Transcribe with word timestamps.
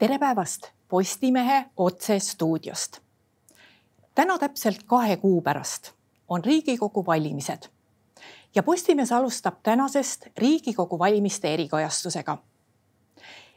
tere 0.00 0.18
päevast 0.18 0.62
Postimehe 0.88 1.64
otsestuudiost. 1.76 2.98
täna 4.14 4.38
täpselt 4.38 4.82
kahe 4.86 5.16
kuu 5.16 5.42
pärast 5.42 5.90
on 6.28 6.44
Riigikogu 6.44 7.06
valimised 7.06 7.68
ja 8.54 8.62
Postimees 8.62 9.12
alustab 9.12 9.54
tänasest 9.62 10.26
Riigikogu 10.38 10.98
valimiste 10.98 11.54
erikajastusega. 11.54 12.38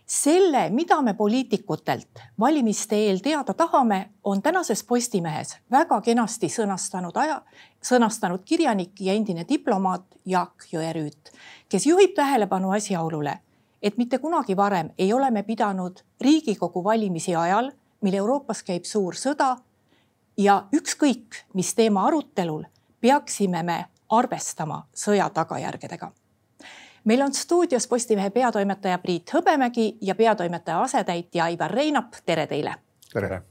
selle, 0.05 0.69
mida 0.69 1.01
me 1.01 1.13
poliitikutelt 1.13 2.19
valimiste 2.39 2.95
eel 2.95 3.17
teada 3.17 3.53
tahame, 3.53 4.09
on 4.23 4.41
tänases 4.41 4.83
Postimehes 4.83 5.57
väga 5.71 6.01
kenasti 6.01 6.47
sõnastanud 6.47 7.15
aja, 7.15 7.41
sõnastanud 7.83 8.43
kirjanik 8.45 9.01
ja 9.01 9.13
endine 9.13 9.45
diplomaat 9.49 10.05
Jaak 10.25 10.63
Jõerüüt, 10.73 11.31
kes 11.69 11.85
juhib 11.85 12.13
tähelepanu 12.15 12.71
asjaolule 12.71 13.39
et 13.83 13.97
mitte 13.97 14.17
kunagi 14.17 14.55
varem 14.57 14.89
ei 14.97 15.13
ole 15.13 15.31
me 15.31 15.43
pidanud 15.43 15.99
Riigikogu 16.21 16.83
valimisi 16.83 17.35
ajal, 17.35 17.71
mil 18.01 18.13
Euroopas 18.13 18.63
käib 18.63 18.83
suur 18.83 19.15
sõda 19.15 19.57
ja 20.37 20.63
ükskõik, 20.75 21.43
mis 21.53 21.75
teema 21.75 22.07
arutelul, 22.07 22.63
peaksime 23.01 23.63
me 23.63 23.85
arvestama 24.09 24.83
sõja 24.95 25.29
tagajärgedega. 25.29 26.11
meil 27.03 27.21
on 27.21 27.33
stuudios 27.33 27.87
Postimehe 27.87 28.29
peatoimetaja 28.29 28.97
Priit 28.97 29.31
Hõbemägi 29.33 29.97
ja 30.01 30.15
peatoimetaja 30.15 30.81
asetäitja 30.81 31.43
Aivar 31.43 31.71
Reinap, 31.71 32.15
tere 32.25 32.47
teile. 32.47 32.75
tere 33.13 33.41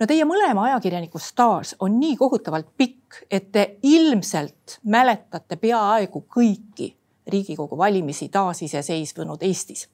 no 0.00 0.06
teie 0.06 0.24
mõlema 0.24 0.64
ajakirjaniku 0.64 1.18
staaž 1.18 1.74
on 1.80 2.00
nii 2.00 2.16
kohutavalt 2.16 2.68
pikk, 2.76 3.24
et 3.30 3.52
te 3.52 3.78
ilmselt 3.82 4.78
mäletate 4.84 5.56
peaaegu 5.56 6.26
kõiki 6.36 6.95
Riigikogu 7.26 7.78
valimisi 7.78 8.28
taasiseseisvunud 8.28 9.42
Eestis. 9.42 9.88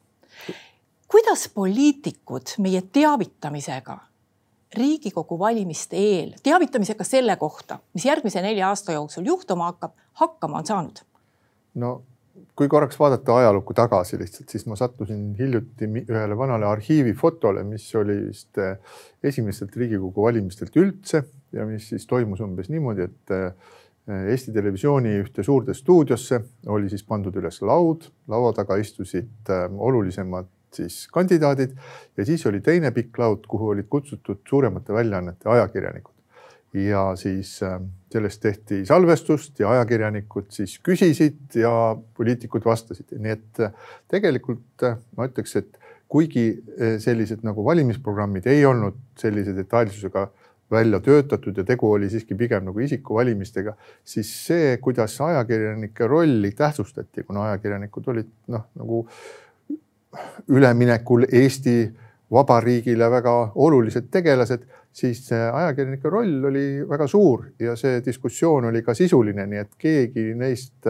kuidas 1.08 1.48
poliitikud 1.54 2.56
meie 2.58 2.82
teavitamisega 2.92 3.98
Riigikogu 4.76 5.38
valimiste 5.38 5.96
eel, 5.96 6.32
teavitamisega 6.42 7.04
selle 7.04 7.36
kohta, 7.36 7.78
mis 7.94 8.04
järgmise 8.04 8.42
nelja 8.42 8.68
aasta 8.68 8.92
jooksul 8.92 9.26
juhtuma 9.26 9.64
hakkab, 9.64 9.92
hakkama 10.12 10.58
on 10.58 10.66
saanud? 10.66 11.04
no 11.74 12.02
kui 12.56 12.68
korraks 12.68 12.98
vaadata 13.00 13.36
ajalukku 13.36 13.74
tagasi 13.74 14.18
lihtsalt, 14.20 14.48
siis 14.48 14.64
ma 14.68 14.76
sattusin 14.76 15.32
hiljuti 15.38 15.88
ühele 16.02 16.36
vanale 16.38 16.66
arhiivifotole, 16.68 17.64
mis 17.68 17.86
oli 17.96 18.16
vist 18.28 18.58
eh, 18.60 18.76
esimestelt 19.24 19.76
Riigikogu 19.76 20.26
valimistelt 20.26 20.76
üldse 20.80 21.22
ja 21.52 21.66
mis 21.68 21.88
siis 21.92 22.06
toimus 22.08 22.40
umbes 22.44 22.68
niimoodi, 22.72 23.08
et 23.08 23.34
eh, 23.36 23.72
Eesti 24.10 24.50
Televisiooni 24.50 25.12
ühte 25.20 25.44
suurde 25.46 25.74
stuudiosse 25.78 26.40
oli 26.74 26.88
siis 26.90 27.04
pandud 27.06 27.36
üles 27.38 27.60
laud, 27.62 28.08
laua 28.28 28.50
taga 28.56 28.74
istusid 28.82 29.50
äh, 29.50 29.68
olulisemad 29.70 30.48
siis 30.74 31.04
kandidaadid 31.12 31.76
ja 32.18 32.26
siis 32.26 32.42
oli 32.50 32.58
teine 32.64 32.90
pikk 32.90 33.20
laud, 33.22 33.46
kuhu 33.46 33.68
olid 33.76 33.86
kutsutud 33.92 34.40
suuremate 34.48 34.92
väljaannete 34.92 35.48
ajakirjanikud. 35.54 36.14
ja 36.74 37.12
siis 37.16 37.62
äh, 37.62 37.78
sellest 38.10 38.42
tehti 38.42 38.82
salvestust 38.86 39.60
ja 39.60 39.70
ajakirjanikud 39.70 40.50
siis 40.50 40.80
küsisid 40.82 41.54
ja 41.54 41.96
poliitikud 42.16 42.64
vastasid, 42.64 43.14
nii 43.14 43.36
et 43.38 43.60
äh, 43.62 43.72
tegelikult 44.10 44.88
ma 45.16 45.30
ütleks, 45.30 45.54
et 45.62 45.78
kuigi 46.12 46.58
sellised 47.00 47.40
nagu 47.46 47.62
valimisprogrammid 47.64 48.44
ei 48.50 48.66
olnud 48.68 48.98
sellise 49.16 49.54
detailsusega 49.56 50.26
välja 50.72 51.00
töötatud 51.00 51.56
ja 51.56 51.64
tegu 51.68 51.90
oli 51.92 52.08
siiski 52.10 52.34
pigem 52.38 52.64
nagu 52.68 52.80
isikuvalimistega, 52.80 53.74
siis 54.04 54.30
see, 54.46 54.76
kuidas 54.82 55.14
ajakirjanike 55.20 56.06
rolli 56.08 56.52
tähtsustati, 56.56 57.26
kuna 57.28 57.48
ajakirjanikud 57.50 58.08
olid 58.14 58.30
noh, 58.54 58.68
nagu 58.80 59.02
üleminekul 60.52 61.28
Eesti 61.32 61.76
Vabariigile 62.32 63.10
väga 63.12 63.32
olulised 63.60 64.08
tegelased, 64.10 64.64
siis 64.92 65.26
ajakirjanike 65.32 66.10
roll 66.10 66.48
oli 66.48 66.66
väga 66.88 67.06
suur 67.08 67.44
ja 67.60 67.76
see 67.76 68.00
diskussioon 68.04 68.70
oli 68.70 68.82
ka 68.82 68.94
sisuline, 68.96 69.46
nii 69.46 69.60
et 69.60 69.76
keegi 69.78 70.32
neist 70.36 70.88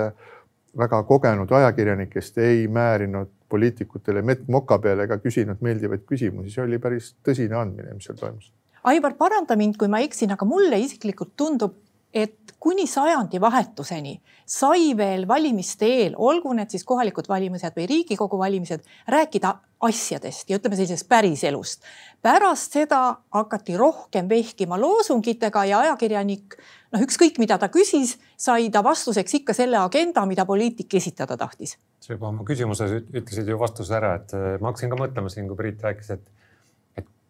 väga 0.78 1.02
kogenud 1.06 1.50
ajakirjanikest 1.52 2.38
ei 2.38 2.66
määrinud 2.68 3.30
poliitikutele 3.48 4.22
mett 4.22 4.48
moka 4.48 4.78
peale 4.78 5.04
ega 5.04 5.18
küsinud 5.20 5.60
meeldivaid 5.60 6.06
küsimusi, 6.08 6.54
see 6.54 6.64
oli 6.64 6.78
päris 6.82 7.12
tõsine 7.26 7.58
andmine, 7.58 7.98
mis 7.98 8.08
seal 8.08 8.18
toimus 8.18 8.52
Aivar, 8.82 9.14
paranda 9.14 9.54
mind, 9.58 9.76
kui 9.78 9.90
ma 9.90 10.00
eksin, 10.02 10.32
aga 10.34 10.46
mulle 10.48 10.80
isiklikult 10.82 11.36
tundub, 11.38 11.76
et 12.12 12.52
kuni 12.60 12.84
sajandivahetuseni 12.90 14.16
sai 14.52 14.90
veel 14.98 15.22
valimiste 15.28 15.86
eel, 15.88 16.16
olgu 16.18 16.52
need 16.56 16.72
siis 16.74 16.84
kohalikud 16.84 17.28
valimised 17.30 17.72
või 17.78 17.86
Riigikogu 17.88 18.36
valimised, 18.40 18.82
rääkida 19.08 19.54
asjadest 19.86 20.50
ja 20.50 20.58
ütleme 20.58 20.76
sellisest 20.76 21.08
päriselust. 21.08 21.86
pärast 22.22 22.76
seda 22.76 23.00
hakati 23.34 23.76
rohkem 23.78 24.28
vehkima 24.28 24.78
loosungitega 24.80 25.64
ja 25.70 25.78
ajakirjanik, 25.86 26.58
noh, 26.92 27.06
ükskõik 27.06 27.40
mida 27.42 27.58
ta 27.58 27.70
küsis, 27.72 28.18
sai 28.36 28.68
ta 28.70 28.84
vastuseks 28.84 29.40
ikka 29.40 29.56
selle 29.56 29.80
agenda, 29.80 30.26
mida 30.26 30.44
poliitik 30.46 30.94
esitada 30.94 31.36
tahtis. 31.36 31.78
sa 32.00 32.12
juba 32.12 32.28
oma 32.28 32.44
küsimuses 32.44 32.92
ütlesid 33.00 33.48
ju 33.48 33.58
vastuse 33.58 33.94
ära, 33.96 34.14
et 34.20 34.36
ma 34.60 34.70
hakkasin 34.70 34.90
ka 34.90 35.00
mõtlema 35.00 35.30
siin, 35.30 35.48
kui 35.48 35.56
Priit 35.56 35.82
rääkis, 35.82 36.10
et 36.10 36.28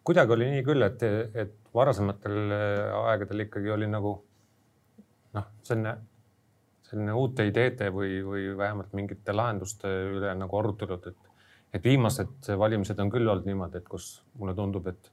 kuidagi 0.03 0.35
oli 0.35 0.49
nii 0.51 0.63
küll, 0.67 0.83
et, 0.85 1.03
et 1.33 1.55
varasematel 1.75 2.39
äh, 2.51 2.95
aegadel 3.09 3.45
ikkagi 3.45 3.71
oli 3.73 3.87
nagu 3.89 4.13
noh, 5.33 5.49
selline, 5.65 5.95
selline 6.89 7.15
uute 7.17 7.47
ideede 7.49 7.89
või, 7.93 8.19
või 8.25 8.47
vähemalt 8.57 8.93
mingite 8.97 9.35
lahenduste 9.35 9.89
üle 10.11 10.33
nagu 10.37 10.59
arutelud, 10.59 11.09
et, 11.09 11.33
et 11.73 11.89
viimased 11.89 12.51
valimised 12.59 12.99
on 12.99 13.11
küll 13.13 13.27
olnud 13.27 13.49
niimoodi, 13.49 13.81
et 13.81 13.89
kus 13.89 14.15
mulle 14.39 14.55
tundub, 14.57 14.87
et, 14.91 15.11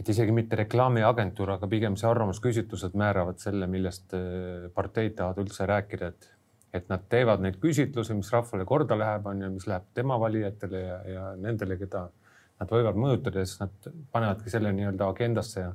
et 0.00 0.12
isegi 0.14 0.34
mitte 0.34 0.58
reklaamiagentuur, 0.62 1.56
aga 1.56 1.68
pigem 1.70 1.98
see 2.00 2.08
arvamusküsitlused 2.08 2.96
määravad 2.98 3.42
selle, 3.42 3.68
millest 3.70 4.14
äh, 4.16 4.70
parteid 4.74 5.18
tahavad 5.18 5.42
üldse 5.44 5.66
rääkida, 5.68 6.14
et, 6.14 6.30
et 6.78 6.88
nad 6.92 7.02
teevad 7.10 7.42
neid 7.42 7.58
küsitlusi, 7.60 8.14
mis 8.14 8.30
rahvale 8.32 8.64
korda 8.68 8.96
läheb, 8.98 9.26
on 9.26 9.42
ju, 9.42 9.52
mis 9.58 9.66
läheb 9.66 9.90
tema 9.98 10.16
valijatele 10.22 10.86
ja, 10.86 10.98
ja 11.10 11.28
nendele, 11.42 11.76
keda 11.80 12.06
nad 12.60 12.72
võivad 12.72 12.98
mõjutada 13.00 13.42
ja 13.42 13.48
siis 13.48 13.62
nad 13.62 13.90
panevadki 14.12 14.52
selle 14.52 14.72
nii-öelda 14.76 15.08
agendasse 15.08 15.62
ja, 15.62 15.72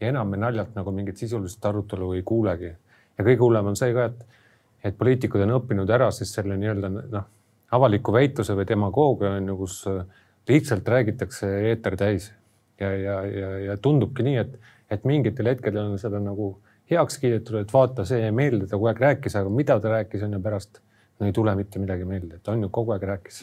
ja 0.00 0.12
enam 0.12 0.28
me 0.30 0.40
naljalt 0.40 0.76
nagu 0.76 0.92
mingit 0.94 1.20
sisulist 1.20 1.64
arutelu 1.64 2.12
ei 2.18 2.22
kuulegi. 2.26 2.74
ja 3.18 3.24
kõige 3.24 3.40
hullem 3.42 3.72
on 3.72 3.76
see 3.76 3.94
ka, 3.96 4.10
et, 4.12 4.40
et 4.84 4.98
poliitikud 4.98 5.42
on 5.46 5.56
õppinud 5.58 5.90
ära 5.90 6.10
siis 6.14 6.32
selle 6.36 6.58
nii-öelda 6.60 6.92
noh, 6.92 7.28
avaliku 7.74 8.12
väitluse 8.12 8.56
või 8.56 8.68
demagoogia 8.68 9.34
on 9.38 9.52
ju, 9.52 9.56
kus 9.64 9.80
äh, 9.90 10.04
lihtsalt 10.48 10.88
räägitakse 10.88 11.50
eeter 11.70 11.96
täis. 11.96 12.32
Ja, 12.80 12.92
ja, 12.94 13.14
ja, 13.26 13.48
ja 13.58 13.76
tundubki 13.82 14.22
nii, 14.22 14.36
et, 14.38 14.52
et 14.90 15.04
mingitel 15.08 15.50
hetkedel 15.50 15.88
on 15.90 15.98
seda 15.98 16.20
nagu 16.22 16.52
heaks 16.90 17.18
kiidetud, 17.18 17.58
et 17.58 17.72
vaata, 17.74 18.04
see 18.06 18.22
ei 18.22 18.32
meeldi, 18.32 18.68
ta 18.68 18.76
kogu 18.76 18.92
aeg 18.92 19.02
rääkis, 19.02 19.34
aga 19.40 19.50
mida 19.50 19.80
ta 19.82 19.90
rääkis, 19.96 20.22
on 20.24 20.38
ju 20.38 20.40
pärast 20.44 20.78
no 21.18 21.26
ei 21.26 21.34
tule 21.34 21.56
mitte 21.58 21.82
midagi 21.82 22.06
meelde, 22.06 22.38
et 22.38 22.48
on 22.48 22.62
ju 22.62 22.70
kogu 22.72 22.94
aeg 22.94 23.08
rääkis 23.10 23.42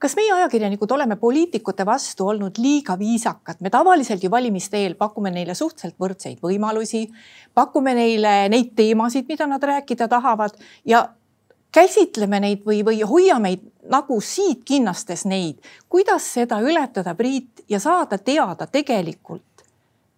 kas 0.00 0.16
meie 0.16 0.32
ajakirjanikud 0.32 0.90
oleme 0.96 1.16
poliitikute 1.20 1.84
vastu 1.86 2.28
olnud 2.32 2.58
liiga 2.58 2.96
viisakad? 2.98 3.60
me 3.60 3.70
tavaliselt 3.70 4.24
ju 4.24 4.30
valimiste 4.30 4.80
eel 4.80 4.94
pakume 4.98 5.30
neile 5.30 5.54
suhteliselt 5.54 5.98
võrdseid 6.00 6.40
võimalusi, 6.42 7.04
pakume 7.54 7.94
neile 7.94 8.48
neid 8.48 8.72
teemasid, 8.76 9.28
mida 9.28 9.46
nad 9.46 9.62
rääkida 9.62 10.08
tahavad 10.08 10.56
ja 10.88 11.04
käsitleme 11.72 12.40
neid 12.40 12.64
või, 12.66 12.80
või 12.86 13.02
hoiame 13.06 13.54
nagu 13.90 14.20
siit 14.20 14.64
kinnastes 14.64 15.24
neid. 15.24 15.60
kuidas 15.88 16.32
seda 16.34 16.60
ületada, 16.60 17.14
Priit, 17.14 17.64
ja 17.68 17.80
saada 17.80 18.18
teada 18.18 18.66
tegelikult, 18.66 19.44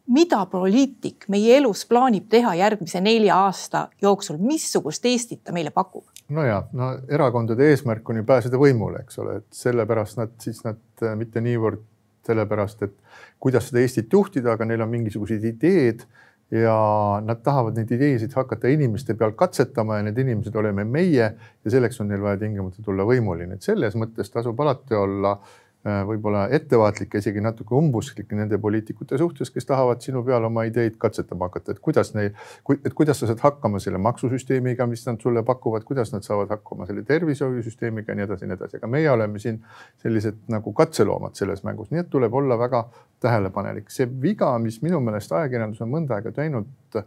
mida 0.06 0.46
poliitik 0.46 1.26
meie 1.28 1.56
elus 1.58 1.84
plaanib 1.86 2.28
teha 2.28 2.54
järgmise 2.54 3.00
nelja 3.00 3.36
aasta 3.46 3.88
jooksul, 4.02 4.38
missugust 4.38 5.06
Eestit 5.06 5.44
ta 5.44 5.52
meile 5.52 5.70
pakub? 5.70 6.04
No 6.32 6.44
ja, 6.46 6.58
no 6.76 6.92
erakondade 7.12 7.70
eesmärk 7.70 8.08
on 8.10 8.20
ju 8.22 8.26
pääseda 8.28 8.60
võimule, 8.60 9.04
eks 9.04 9.18
ole, 9.22 9.38
et 9.42 9.48
sellepärast 9.56 10.20
nad 10.20 10.34
siis 10.42 10.62
nad 10.66 10.80
äh, 11.04 11.16
mitte 11.18 11.42
niivõrd 11.44 11.82
sellepärast, 12.26 12.84
et 12.86 12.98
kuidas 13.42 13.66
seda 13.68 13.82
Eestit 13.82 14.12
juhtida, 14.12 14.52
aga 14.54 14.66
neil 14.68 14.84
on 14.84 14.92
mingisugused 14.92 15.42
ideed 15.42 16.04
ja 16.52 16.76
nad 17.24 17.40
tahavad 17.42 17.78
neid 17.78 17.90
ideesid 17.96 18.34
hakata 18.36 18.70
inimeste 18.70 19.16
peal 19.18 19.32
katsetama 19.38 19.98
ja 19.98 20.06
need 20.06 20.20
inimesed 20.20 20.54
oleme 20.60 20.84
meie 20.84 21.24
ja 21.32 21.72
selleks 21.74 21.98
on 22.04 22.12
neil 22.12 22.22
vaja 22.22 22.38
tingimata 22.44 22.84
tulla 22.84 23.06
võimule, 23.08 23.48
nii 23.48 23.58
et 23.58 23.66
selles 23.66 23.96
mõttes 23.98 24.30
tasub 24.30 24.60
alati 24.60 24.98
olla 24.98 25.38
Äh, 25.38 25.61
võib-olla 25.82 26.44
ettevaatlik 26.54 27.16
ja 27.16 27.20
isegi 27.22 27.40
natuke 27.42 27.74
umbusklik 27.74 28.30
nende 28.38 28.58
poliitikute 28.62 29.18
suhtes, 29.18 29.50
kes 29.50 29.66
tahavad 29.66 30.02
sinu 30.04 30.20
peal 30.22 30.44
oma 30.46 30.62
ideid 30.68 30.94
katsetama 31.02 31.48
hakata, 31.48 31.74
et 31.74 31.80
kuidas 31.82 32.12
neil, 32.14 32.30
et 32.76 32.94
kuidas 32.94 33.18
sa 33.18 33.26
saad 33.26 33.42
hakkama 33.42 33.80
selle 33.82 33.98
maksusüsteemiga, 34.02 34.86
mis 34.86 35.02
nad 35.08 35.18
sulle 35.22 35.42
pakuvad, 35.46 35.82
kuidas 35.88 36.14
nad 36.14 36.22
saavad 36.22 36.54
hakkama 36.54 36.86
selle 36.86 37.02
tervishoiusüsteemiga 37.08 38.14
ja 38.14 38.18
nii 38.20 38.28
edasi 38.28 38.46
ja 38.46 38.52
nii 38.52 38.58
edasi, 38.60 38.78
aga 38.78 38.92
meie 38.94 39.10
oleme 39.10 39.42
siin 39.42 39.58
sellised 40.04 40.38
nagu 40.54 40.74
katseloomad 40.76 41.34
selles 41.38 41.66
mängus, 41.66 41.90
nii 41.90 42.04
et 42.04 42.14
tuleb 42.14 42.38
olla 42.38 42.58
väga 42.62 42.84
tähelepanelik. 43.22 43.90
see 43.90 44.06
viga, 44.22 44.54
mis 44.62 44.78
minu 44.86 45.02
meelest 45.02 45.34
ajakirjandus 45.34 45.82
on 45.82 45.90
mõnda 45.90 46.20
aega 46.20 46.30
teinud 46.36 46.70
äh, 47.02 47.06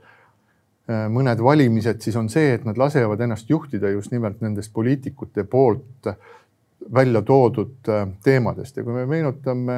mõned 0.85 1.39
valimised, 1.41 2.03
siis 2.03 2.15
on 2.19 2.27
see, 2.29 2.51
et 2.59 2.65
nad 2.67 2.77
lasevad 2.77 3.23
ennast 3.23 3.49
juhtida 3.49 3.89
just 3.95 4.11
nimelt 4.11 4.43
nendest 4.43 4.73
poliitikute 4.73 5.47
poolt 5.47 6.11
välja 6.93 7.21
toodud 7.21 7.89
teemadest 8.23 8.77
ja 8.77 8.83
kui 8.83 8.93
me 8.93 9.05
meenutame 9.09 9.77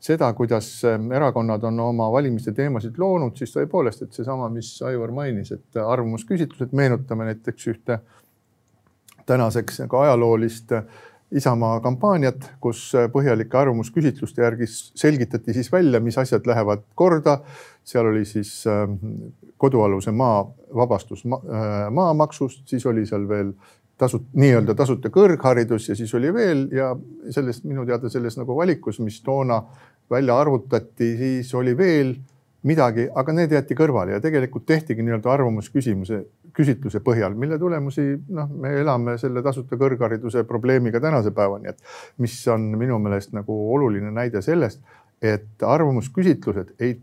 seda, 0.00 0.32
kuidas 0.32 0.70
erakonnad 1.14 1.64
on 1.64 1.80
oma 1.80 2.08
valimiste 2.12 2.52
teemasid 2.54 2.98
loonud, 2.98 3.36
siis 3.36 3.52
tõepoolest, 3.54 4.04
et 4.06 4.14
seesama, 4.14 4.48
mis 4.52 4.70
Aivar 4.86 5.12
mainis, 5.14 5.52
et 5.54 5.78
arvamusküsitlused, 5.82 6.74
meenutame 6.76 7.26
näiteks 7.32 7.70
ühte 7.74 8.00
tänaseks 9.28 9.82
nagu 9.84 10.02
ajaloolist 10.04 10.74
Isamaa 11.28 11.82
kampaaniat, 11.84 12.46
kus 12.56 12.86
põhjalike 13.12 13.58
arvamusküsitluste 13.60 14.40
järgi 14.40 14.64
selgitati 14.70 15.52
siis 15.52 15.68
välja, 15.72 16.00
mis 16.00 16.16
asjad 16.18 16.46
lähevad 16.48 16.86
korda. 16.96 17.40
seal 17.84 18.06
oli 18.06 18.24
siis 18.24 18.64
kodualuse 19.56 20.10
maa 20.10 20.46
vabastus 20.74 21.24
maamaksust, 21.90 22.62
siis 22.68 22.86
oli 22.86 23.04
seal 23.06 23.28
veel 23.28 23.52
tasut-, 23.98 24.30
nii-öelda 24.38 24.74
tasuta 24.78 25.10
kõrgharidus 25.14 25.90
ja 25.90 25.98
siis 25.98 26.14
oli 26.14 26.32
veel 26.34 26.66
ja 26.74 26.92
sellest 27.34 27.66
minu 27.68 27.86
teada 27.88 28.10
selles 28.12 28.38
nagu 28.38 28.56
valikus, 28.56 29.00
mis 29.04 29.20
toona 29.24 29.60
välja 30.10 30.38
arvutati, 30.40 31.14
siis 31.18 31.54
oli 31.54 31.76
veel 31.76 32.14
midagi, 32.68 33.06
aga 33.14 33.34
need 33.34 33.52
jäeti 33.54 33.76
kõrvale 33.78 34.16
ja 34.16 34.22
tegelikult 34.22 34.66
tehtigi 34.66 35.04
nii-öelda 35.06 35.30
arvamusküsimuse, 35.30 36.22
küsitluse 36.56 37.00
põhjal, 37.06 37.36
mille 37.38 37.58
tulemusi 37.60 38.06
noh, 38.34 38.48
me 38.50 38.72
elame 38.80 39.14
selle 39.20 39.42
tasuta 39.46 39.78
kõrghariduse 39.78 40.42
probleemiga 40.48 41.00
tänase 41.00 41.30
päevani, 41.34 41.70
et 41.70 42.24
mis 42.24 42.34
on 42.50 42.72
minu 42.80 42.98
meelest 43.02 43.34
nagu 43.36 43.58
oluline 43.74 44.10
näide 44.14 44.42
sellest, 44.42 44.82
et 45.22 45.62
arvamusküsitlused 45.62 46.74
ei 46.82 46.96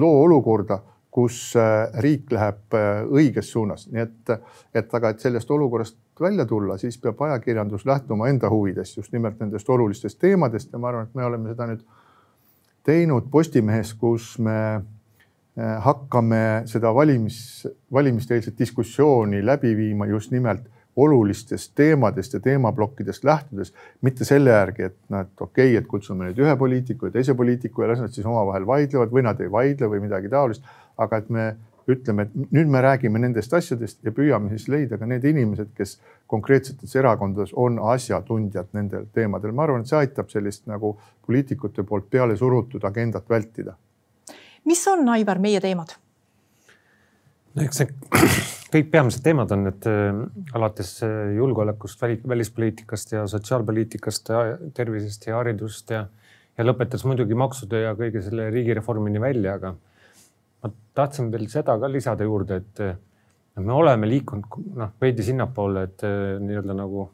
loo 0.00 0.22
olukorda, 0.24 0.80
kus 1.12 1.52
äh, 1.60 1.90
riik 2.00 2.30
läheb 2.32 2.74
äh, 2.76 3.02
õiges 3.04 3.50
suunas, 3.52 3.84
nii 3.92 4.00
et, 4.00 4.32
et 4.74 4.94
aga, 4.96 5.12
et 5.12 5.20
sellest 5.20 5.50
olukorrast 5.52 5.98
välja 6.20 6.46
tulla, 6.48 6.78
siis 6.80 6.96
peab 7.02 7.20
ajakirjandus 7.26 7.84
lähtuma 7.88 8.30
enda 8.30 8.48
huvidest, 8.50 8.96
just 8.96 9.12
nimelt 9.12 9.40
nendest 9.40 9.68
olulistest 9.68 10.20
teemadest. 10.22 10.72
Ja 10.72 10.80
ma 10.80 10.88
arvan, 10.88 11.10
et 11.10 11.18
me 11.18 11.26
oleme 11.26 11.52
seda 11.52 11.68
nüüd 11.68 11.84
teinud 12.86 13.28
Postimehes, 13.30 13.92
kus 14.00 14.34
me 14.40 14.58
äh, 14.76 15.74
hakkame 15.84 16.62
seda 16.70 16.94
valimis, 16.96 17.66
valimiste-eelset 17.92 18.56
diskussiooni 18.58 19.44
läbi 19.44 19.76
viima 19.76 20.08
just 20.08 20.32
nimelt 20.32 20.70
olulistest 20.96 21.72
teemadest 21.74 22.34
ja 22.34 22.40
teemaplokkidest 22.40 23.24
lähtudes, 23.24 23.72
mitte 24.00 24.24
selle 24.28 24.50
järgi, 24.50 24.82
et 24.82 24.96
et 25.20 25.40
okei 25.40 25.70
okay,, 25.70 25.76
et 25.76 25.86
kutsume 25.88 26.28
nüüd 26.28 26.40
ühe 26.44 26.56
poliitiku 26.56 27.08
ja 27.08 27.14
teise 27.14 27.34
poliitiku 27.34 27.82
ja 27.82 27.88
las 27.92 28.02
nad 28.04 28.12
siis 28.12 28.26
omavahel 28.26 28.66
vaidlevad 28.68 29.12
või 29.12 29.24
nad 29.24 29.40
ei 29.40 29.50
vaidle 29.52 29.88
või 29.88 30.02
midagi 30.04 30.28
taolist, 30.32 30.64
aga 30.98 31.22
et 31.22 31.30
me 31.30 31.46
ütleme, 31.90 32.26
et 32.26 32.52
nüüd 32.54 32.70
me 32.70 32.82
räägime 32.82 33.20
nendest 33.22 33.54
asjadest 33.54 34.02
ja 34.06 34.12
püüame 34.14 34.52
siis 34.52 34.68
leida 34.70 34.98
ka 34.98 35.08
need 35.08 35.24
inimesed, 35.26 35.72
kes 35.76 35.96
konkreetsetes 36.30 36.94
erakondades 36.98 37.54
on 37.58 37.80
asjatundjad 37.92 38.70
nendel 38.76 39.08
teemadel. 39.14 39.52
ma 39.52 39.66
arvan, 39.66 39.82
et 39.82 39.90
see 39.90 39.98
aitab 39.98 40.30
sellist 40.30 40.66
nagu 40.70 40.94
poliitikute 41.26 41.82
poolt 41.88 42.08
peale 42.10 42.36
surutud 42.36 42.84
agendat 42.84 43.28
vältida. 43.28 43.76
mis 44.64 44.86
on, 44.88 45.08
Aivar, 45.08 45.38
meie 45.38 45.60
teemad? 45.60 45.96
no 47.54 47.66
eks 47.66 47.82
see 47.82 47.90
kõik 48.74 48.90
peamised 48.94 49.24
teemad 49.24 49.50
on, 49.52 49.66
et 49.72 49.86
äh, 49.90 50.24
alates 50.54 50.96
äh, 51.04 51.34
julgeolekust, 51.36 52.02
välispoliitikast 52.28 53.18
ja 53.18 53.26
sotsiaalpoliitikast, 53.28 54.30
tervisest 54.74 55.26
ja 55.26 55.40
haridusest 55.40 55.90
ja, 55.90 56.06
ja 56.56 56.64
lõpetades 56.64 57.04
muidugi 57.08 57.34
maksude 57.34 57.88
ja 57.88 57.96
kõige 57.98 58.22
selle 58.22 58.50
riigireformini 58.54 59.20
välja, 59.20 59.58
aga 59.58 59.74
ma 60.62 60.70
tahtsin 60.94 61.30
veel 61.32 61.48
seda 61.50 61.78
ka 61.78 61.90
lisada 61.90 62.24
juurde, 62.24 62.60
et 62.62 63.60
me 63.60 63.72
oleme 63.72 64.08
liikunud 64.08 64.72
noh, 64.78 64.94
veidi 65.00 65.24
sinnapoole, 65.26 65.82
et 65.88 66.06
nii-öelda 66.40 66.76
nagu, 66.76 67.08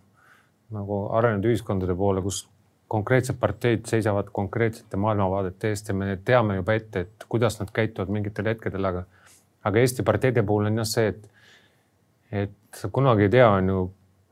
nagu 0.75 1.01
arenenud 1.19 1.49
ühiskondade 1.51 1.97
poole, 1.99 2.23
kus 2.23 2.45
konkreetsed 2.89 3.37
parteid 3.41 3.85
seisavad 3.89 4.31
konkreetsete 4.33 4.97
maailmavaadete 4.97 5.73
eest 5.73 5.91
ja 5.91 5.95
me 5.95 6.15
teame 6.25 6.57
juba 6.61 6.77
ette, 6.79 7.05
et 7.05 7.27
kuidas 7.29 7.59
nad 7.61 7.73
käituvad 7.75 8.13
mingitel 8.13 8.49
hetkedel, 8.49 8.89
aga, 8.91 9.05
aga 9.69 9.83
Eesti 9.83 10.05
parteide 10.07 10.45
puhul 10.47 10.71
on 10.71 10.81
jah 10.81 10.89
see, 10.89 11.13
et, 11.13 11.29
et 12.45 12.81
sa 12.81 12.89
kunagi 12.93 13.27
ei 13.27 13.35
tea, 13.37 13.49
on 13.51 13.69
ju, 13.73 13.83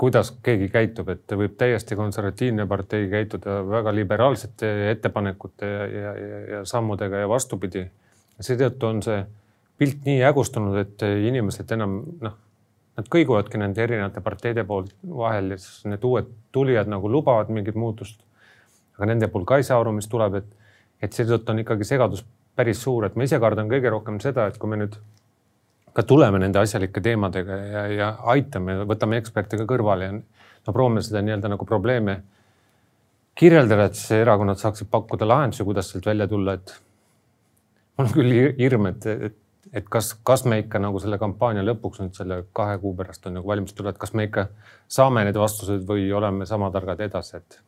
kuidas 0.00 0.30
keegi 0.44 0.68
käitub, 0.72 1.08
et 1.12 1.36
võib 1.40 1.54
täiesti 1.56 1.96
konservatiivne 1.96 2.66
partei 2.68 3.08
käituda 3.12 3.62
väga 3.68 3.94
liberaalsete 3.96 4.72
ettepanekute 4.90 5.68
ja, 5.68 5.86
ja, 5.86 6.16
ja, 6.16 6.40
ja 6.54 6.64
sammudega 6.68 7.24
ja 7.24 7.28
vastupidi 7.28 7.86
seetõttu 8.44 8.88
on 8.88 9.02
see 9.02 9.22
pilt 9.78 10.04
nii 10.08 10.20
hägustunud, 10.24 10.76
et 10.80 11.04
inimesed 11.04 11.72
enam 11.76 11.98
noh, 12.20 12.36
nad 12.96 13.08
kõiguvadki 13.12 13.60
nende 13.60 13.82
erinevate 13.84 14.22
parteide 14.24 14.64
poolt 14.64 14.94
vahel 15.04 15.52
ja 15.54 15.58
siis 15.60 15.84
need 15.88 16.04
uued 16.04 16.30
tulijad 16.52 16.88
nagu 16.88 17.10
lubavad 17.12 17.52
mingit 17.52 17.76
muutust. 17.76 18.20
aga 18.96 19.10
nende 19.10 19.28
puhul 19.28 19.44
ka 19.44 19.58
ei 19.60 19.66
saa 19.68 19.80
aru, 19.80 19.92
mis 19.92 20.08
tuleb, 20.08 20.38
et, 20.40 20.46
et 21.04 21.12
seetõttu 21.12 21.52
on 21.52 21.58
ikkagi 21.60 21.84
segadus 21.84 22.24
päris 22.56 22.80
suur, 22.80 23.04
et 23.04 23.16
ma 23.16 23.26
ise 23.28 23.38
kardan 23.40 23.68
kõige 23.68 23.92
rohkem 23.92 24.16
seda, 24.20 24.46
et 24.48 24.56
kui 24.56 24.70
me 24.72 24.78
nüüd 24.80 24.96
ka 25.92 26.02
tuleme 26.02 26.40
nende 26.40 26.60
asjalike 26.60 27.02
teemadega 27.04 27.58
ja, 27.72 27.82
ja 27.92 28.08
aitame, 28.32 28.78
võtame 28.88 29.20
eksperte 29.20 29.60
ka 29.60 29.68
kõrvale 29.68 30.08
ja 30.08 30.14
no 30.16 30.72
proovime 30.72 31.04
seda 31.04 31.20
nii-öelda 31.24 31.52
nagu 31.52 31.68
probleeme 31.68 32.22
kirjeldada, 33.36 33.90
et 33.90 33.98
siis 34.00 34.22
erakonnad 34.22 34.60
saaksid 34.60 34.88
pakkuda 34.92 35.28
lahendusi, 35.28 35.64
kuidas 35.68 35.92
sealt 35.92 36.08
välja 36.08 36.28
tulla, 36.28 36.56
et 36.56 36.72
mul 37.98 38.06
on 38.06 38.14
küll 38.14 38.32
hirm, 38.58 38.88
et, 38.90 39.06
et, 39.06 39.38
et 39.72 39.86
kas, 39.90 40.12
kas 40.26 40.44
me 40.48 40.60
ikka 40.62 40.80
nagu 40.82 41.00
selle 41.02 41.18
kampaania 41.20 41.64
lõpuks 41.66 42.02
nüüd 42.02 42.18
selle 42.18 42.42
kahe 42.56 42.78
kuu 42.82 42.94
pärast 42.98 43.26
on 43.28 43.38
nagu 43.40 43.48
valimised 43.48 43.76
tulevad, 43.78 43.98
kas 44.00 44.14
me 44.14 44.28
ikka 44.28 44.48
saame 44.88 45.24
need 45.26 45.38
vastused 45.40 45.86
või 45.88 46.10
oleme 46.12 46.46
sama 46.48 46.70
targad 46.74 47.00
edasi, 47.06 47.40
et 47.40 47.60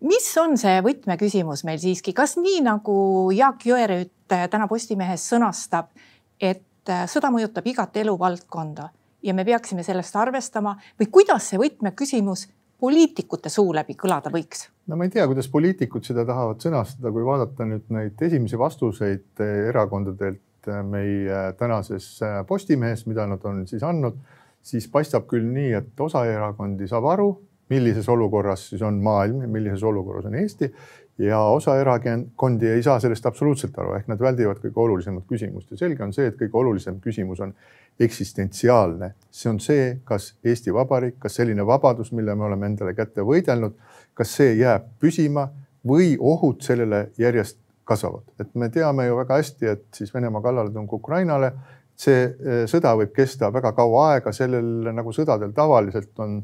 mis 0.00 0.28
on 0.40 0.56
see 0.60 0.78
võtmeküsimus 0.84 1.64
meil 1.68 1.80
siiski, 1.82 2.14
kas 2.16 2.38
nii 2.40 2.62
nagu 2.64 2.94
Jaak 3.36 3.66
Jõerüüt 3.68 4.14
täna 4.28 4.68
Postimehes 4.68 5.26
sõnastab, 5.28 5.92
et 6.40 6.64
sõda 7.10 7.30
mõjutab 7.34 7.66
igat 7.68 7.96
eluvaldkonda 8.00 8.88
ja 9.22 9.34
me 9.34 9.44
peaksime 9.44 9.82
sellest 9.84 10.16
arvestama 10.16 10.76
või 11.00 11.10
kuidas 11.12 11.50
see 11.50 11.60
võtmeküsimus 11.60 12.46
poliitikute 12.80 13.50
suu 13.52 13.72
läbi 13.74 13.96
kõlada 13.98 14.32
võiks? 14.32 14.68
no 14.86 14.96
ma 14.96 15.06
ei 15.06 15.14
tea, 15.14 15.26
kuidas 15.30 15.48
poliitikud 15.52 16.06
seda 16.06 16.24
tahavad 16.28 16.62
sõnastada, 16.62 17.12
kui 17.14 17.24
vaadata 17.26 17.66
nüüd 17.68 17.90
neid 17.94 18.22
esimesi 18.28 18.58
vastuseid 18.60 19.42
erakondadelt 19.70 20.70
meie 20.84 21.42
tänases 21.58 22.18
Postimehes, 22.48 23.06
mida 23.08 23.26
nad 23.30 23.44
on 23.48 23.62
siis 23.68 23.84
andnud, 23.86 24.18
siis 24.62 24.88
paistab 24.92 25.28
küll 25.30 25.46
nii, 25.48 25.72
et 25.78 26.00
osa 26.00 26.24
erakondi 26.28 26.88
saab 26.90 27.06
aru, 27.14 27.28
millises 27.72 28.08
olukorras 28.08 28.70
siis 28.70 28.82
on 28.84 29.00
maailm 29.04 29.42
ja 29.44 29.48
millises 29.48 29.84
olukorras 29.84 30.28
on 30.28 30.36
Eesti 30.40 30.70
ja 31.18 31.40
osa 31.40 31.76
erakondi 31.80 32.68
ei 32.68 32.82
saa 32.82 33.00
sellest 33.00 33.26
absoluutselt 33.26 33.78
aru, 33.78 33.94
ehk 33.98 34.08
nad 34.10 34.20
väldivad 34.22 34.60
kõige 34.62 34.80
olulisemat 34.84 35.26
küsimust. 35.28 35.70
Ja 35.72 35.80
selge 35.80 36.04
on 36.04 36.12
see, 36.14 36.28
et 36.30 36.36
kõige 36.38 36.60
olulisem 36.60 37.00
küsimus 37.02 37.40
on 37.42 37.54
eksistentsiaalne. 38.00 39.14
see 39.30 39.50
on 39.50 39.60
see, 39.60 39.98
kas 40.04 40.34
Eesti 40.44 40.74
Vabariik, 40.74 41.18
kas 41.18 41.34
selline 41.40 41.66
vabadus, 41.66 42.12
mille 42.12 42.34
me 42.34 42.44
oleme 42.44 42.66
endale 42.66 42.94
kätte 42.94 43.26
võidelnud, 43.26 43.74
kas 44.14 44.36
see 44.36 44.54
jääb 44.60 44.86
püsima 45.00 45.48
või 45.86 46.16
ohud 46.20 46.62
sellele 46.62 47.08
järjest 47.18 47.58
kasvavad, 47.88 48.22
et 48.40 48.54
me 48.54 48.68
teame 48.68 49.06
ju 49.06 49.16
väga 49.16 49.40
hästi, 49.40 49.66
et 49.66 49.84
siis 49.96 50.14
Venemaa 50.14 50.42
kallaletung 50.44 50.92
Ukrainale, 50.92 51.52
see 51.98 52.24
eh, 52.28 52.64
sõda 52.70 52.92
võib 52.98 53.14
kesta 53.16 53.48
väga 53.52 53.72
kaua 53.74 54.04
aega, 54.12 54.32
sellel 54.32 54.92
nagu 54.94 55.12
sõdadel 55.14 55.54
tavaliselt 55.56 56.12
on 56.22 56.42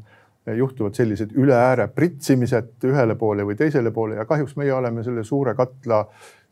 juhtuvad 0.53 0.93
sellised 0.93 1.31
üle 1.35 1.55
ääre 1.57 1.87
pritsimised 1.87 2.85
ühele 2.85 3.15
poole 3.15 3.45
või 3.47 3.57
teisele 3.57 3.91
poole 3.91 4.19
ja 4.19 4.25
kahjuks 4.29 4.55
meie 4.59 4.73
oleme 4.73 5.03
selle 5.03 5.23
suure 5.23 5.55
katla 5.57 6.05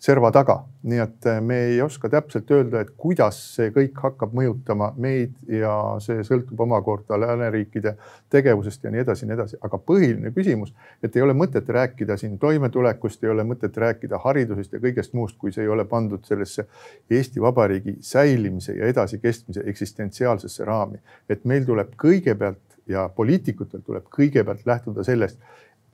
serva 0.03 0.31
taga. 0.35 0.57
nii 0.83 0.99
et 0.99 1.25
eh, 1.31 1.37
me 1.39 1.57
ei 1.69 1.77
oska 1.81 2.09
täpselt 2.11 2.49
öelda, 2.51 2.81
et 2.83 2.89
kuidas 2.99 3.37
see 3.55 3.69
kõik 3.71 4.01
hakkab 4.03 4.33
mõjutama 4.35 4.89
meid 4.99 5.37
ja 5.47 5.71
see 6.03 6.25
sõltub 6.27 6.59
omakorda 6.65 7.15
lääneriikide 7.21 7.93
tegevusest 8.33 8.83
ja 8.83 8.91
nii 8.91 9.03
edasi 9.05 9.23
ja 9.23 9.29
nii 9.29 9.37
edasi. 9.37 9.59
aga 9.63 9.79
põhiline 9.91 10.33
küsimus, 10.35 10.73
et 11.03 11.15
ei 11.15 11.23
ole 11.23 11.37
mõtet 11.39 11.69
rääkida 11.77 12.17
siin 12.19 12.35
toimetulekust, 12.41 13.23
ei 13.23 13.31
ole 13.31 13.47
mõtet 13.47 13.79
rääkida 13.79 14.19
haridusest 14.25 14.75
ja 14.75 14.83
kõigest 14.83 15.15
muust, 15.15 15.37
kui 15.39 15.55
see 15.55 15.63
ei 15.63 15.71
ole 15.71 15.87
pandud 15.87 16.27
sellesse 16.27 16.67
Eesti 17.09 17.41
Vabariigi 17.41 17.95
säilimise 18.03 18.75
ja 18.75 18.91
edasikestmise 18.91 19.63
eksistentsiaalsesse 19.71 20.67
raami. 20.67 20.99
et 21.29 21.45
meil 21.45 21.63
tuleb 21.63 21.95
kõigepealt 21.95 22.72
ja 22.87 23.09
poliitikutel 23.15 23.81
tuleb 23.81 24.07
kõigepealt 24.11 24.65
lähtuda 24.65 25.03
sellest, 25.03 25.39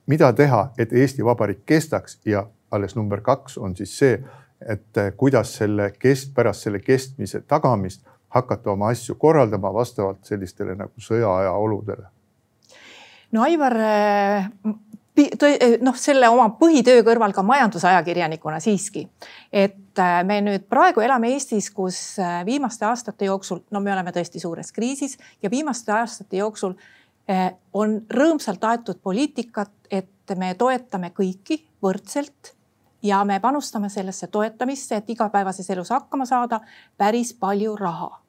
mida 0.06 0.32
teha, 0.32 0.70
et 0.78 0.92
Eesti 0.92 1.24
Vabariik 1.24 1.64
kestaks 1.66 2.18
ja 2.26 2.46
alles 2.70 2.96
number 2.96 3.20
kaks 3.20 3.58
on 3.58 3.76
siis 3.76 3.98
see, 3.98 4.18
et 4.60 5.02
kuidas 5.16 5.54
selle 5.56 5.90
kest, 5.98 6.34
pärast 6.34 6.66
selle 6.66 6.80
kestmise 6.84 7.40
tagamist 7.40 8.06
hakata 8.30 8.70
oma 8.70 8.90
asju 8.94 9.14
korraldama 9.14 9.72
vastavalt 9.74 10.24
sellistele 10.24 10.74
nagu 10.78 11.02
sõjaaja 11.02 11.52
oludele. 11.52 12.06
no 13.32 13.42
Aivar, 13.42 13.76
noh, 15.84 15.96
selle 15.98 16.28
oma 16.28 16.48
põhitöö 16.60 17.02
kõrval 17.06 17.34
ka 17.36 17.42
majandusajakirjanikuna 17.46 18.60
siiski, 18.62 19.06
et 19.52 19.98
äh, 19.98 20.20
me 20.26 20.40
nüüd 20.44 20.68
praegu 20.70 21.04
elame 21.04 21.32
Eestis, 21.34 21.70
kus 21.74 22.18
äh, 22.22 22.40
viimaste 22.46 22.86
aastate 22.88 23.30
jooksul, 23.30 23.64
no 23.70 23.82
me 23.84 23.92
oleme 23.92 24.14
tõesti 24.16 24.42
suures 24.42 24.72
kriisis 24.72 25.18
ja 25.42 25.50
viimaste 25.50 25.92
aastate 25.96 26.42
jooksul 26.42 26.78
on 27.78 27.92
rõõmsalt 28.10 28.64
aetud 28.66 28.98
poliitikat, 29.04 29.70
et 29.86 30.32
me 30.34 30.48
toetame 30.58 31.12
kõiki 31.14 31.60
võrdselt 31.78 32.56
ja 33.02 33.24
me 33.24 33.40
panustame 33.40 33.88
sellesse 33.88 34.26
toetamisse, 34.26 34.96
et 34.96 35.10
igapäevases 35.10 35.70
elus 35.70 35.90
hakkama 35.90 36.26
saada, 36.26 36.60
päris 36.96 37.34
palju 37.34 37.76
raha. 37.76 38.20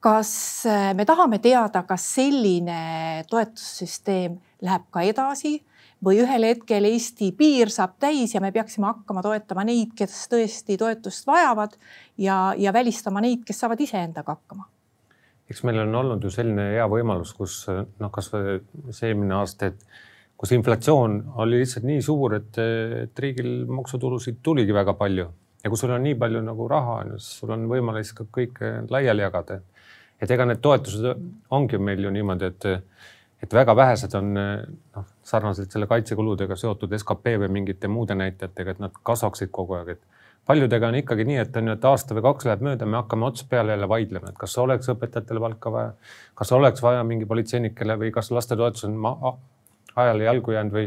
kas 0.00 0.64
äh, 0.66 0.94
me 0.94 1.04
tahame 1.04 1.38
teada, 1.38 1.82
kas 1.82 2.06
selline 2.14 3.24
toetussüsteem 3.28 4.38
läheb 4.64 4.86
ka 4.90 5.02
edasi 5.04 5.58
või 6.04 6.20
ühel 6.24 6.46
hetkel 6.48 6.88
Eesti 6.88 7.30
piir 7.36 7.70
saab 7.72 7.98
täis 8.00 8.34
ja 8.34 8.40
me 8.40 8.52
peaksime 8.52 8.88
hakkama 8.88 9.22
toetama 9.22 9.64
neid, 9.68 9.94
kes 9.96 10.26
tõesti 10.32 10.78
toetust 10.80 11.26
vajavad 11.28 11.76
ja, 12.18 12.54
ja 12.56 12.72
välistama 12.72 13.20
neid, 13.24 13.44
kes 13.46 13.60
saavad 13.64 13.80
iseendaga 13.80 14.36
hakkama 14.38 14.68
eks 15.50 15.64
meil 15.66 15.80
on 15.82 15.94
olnud 15.98 16.22
ju 16.22 16.30
selline 16.30 16.68
hea 16.76 16.86
võimalus, 16.86 17.32
kus 17.34 17.64
noh, 17.70 18.10
kasvõi 18.14 18.60
see 18.94 19.10
eelmine 19.10 19.34
aasta, 19.40 19.72
et 19.72 19.80
kus 20.38 20.54
inflatsioon 20.54 21.16
oli 21.42 21.58
lihtsalt 21.60 21.86
nii 21.88 22.02
suur, 22.04 22.36
et, 22.38 22.58
et 23.04 23.22
riigil 23.24 23.66
maksutulusid 23.68 24.38
tuligi 24.46 24.74
väga 24.76 24.94
palju 24.98 25.26
ja 25.60 25.72
kui 25.72 25.80
sul 25.80 25.92
on 25.92 26.04
nii 26.06 26.16
palju 26.20 26.42
nagu 26.44 26.68
raha, 26.70 27.00
siis 27.16 27.40
sul 27.40 27.52
on 27.56 27.66
võimalik 27.68 28.14
ka 28.16 28.26
kõike 28.38 28.72
laiali 28.92 29.26
jagada. 29.26 29.60
et 30.20 30.30
ega 30.30 30.44
need 30.46 30.60
toetused 30.62 31.50
ongi 31.50 31.78
meil 31.78 32.04
ju 32.04 32.10
niimoodi, 32.14 32.52
et, 32.52 32.64
et 33.42 33.54
väga 33.54 33.76
vähesed 33.76 34.14
on 34.18 34.32
noh, 34.34 35.04
sarnaselt 35.24 35.72
selle 35.72 35.88
kaitsekuludega 35.90 36.56
seotud 36.56 36.92
skp 36.98 37.36
või 37.44 37.52
mingite 37.60 37.88
muude 37.88 38.14
näitajatega, 38.18 38.76
et 38.76 38.82
nad 38.82 38.98
kasvaksid 39.02 39.52
kogu 39.54 39.78
aeg, 39.78 39.94
et 39.96 40.20
paljudega 40.46 40.88
on 40.88 40.98
ikkagi 40.98 41.24
nii, 41.28 41.38
et 41.44 41.56
on 41.56 41.70
ju, 41.70 41.76
et 41.78 41.86
aasta 41.92 42.16
või 42.16 42.24
kaks 42.26 42.48
läheb 42.48 42.64
mööda, 42.66 42.86
me 42.88 42.98
hakkame 43.00 43.28
ots 43.28 43.44
peale 43.48 43.74
jälle 43.76 43.88
vaidlema, 43.88 44.32
et 44.32 44.38
kas 44.40 44.56
oleks 44.58 44.90
õpetajatele 44.92 45.42
palka 45.44 45.72
vaja, 45.72 45.92
kas 46.34 46.52
oleks 46.56 46.82
vaja 46.82 47.04
mingi 47.06 47.28
politseinikele 47.28 47.96
või 48.00 48.12
kas 48.14 48.30
lastetoetus 48.34 48.88
on 48.88 48.98
ajale 49.96 50.24
jalgu 50.24 50.54
jäänud 50.56 50.74
või 50.74 50.86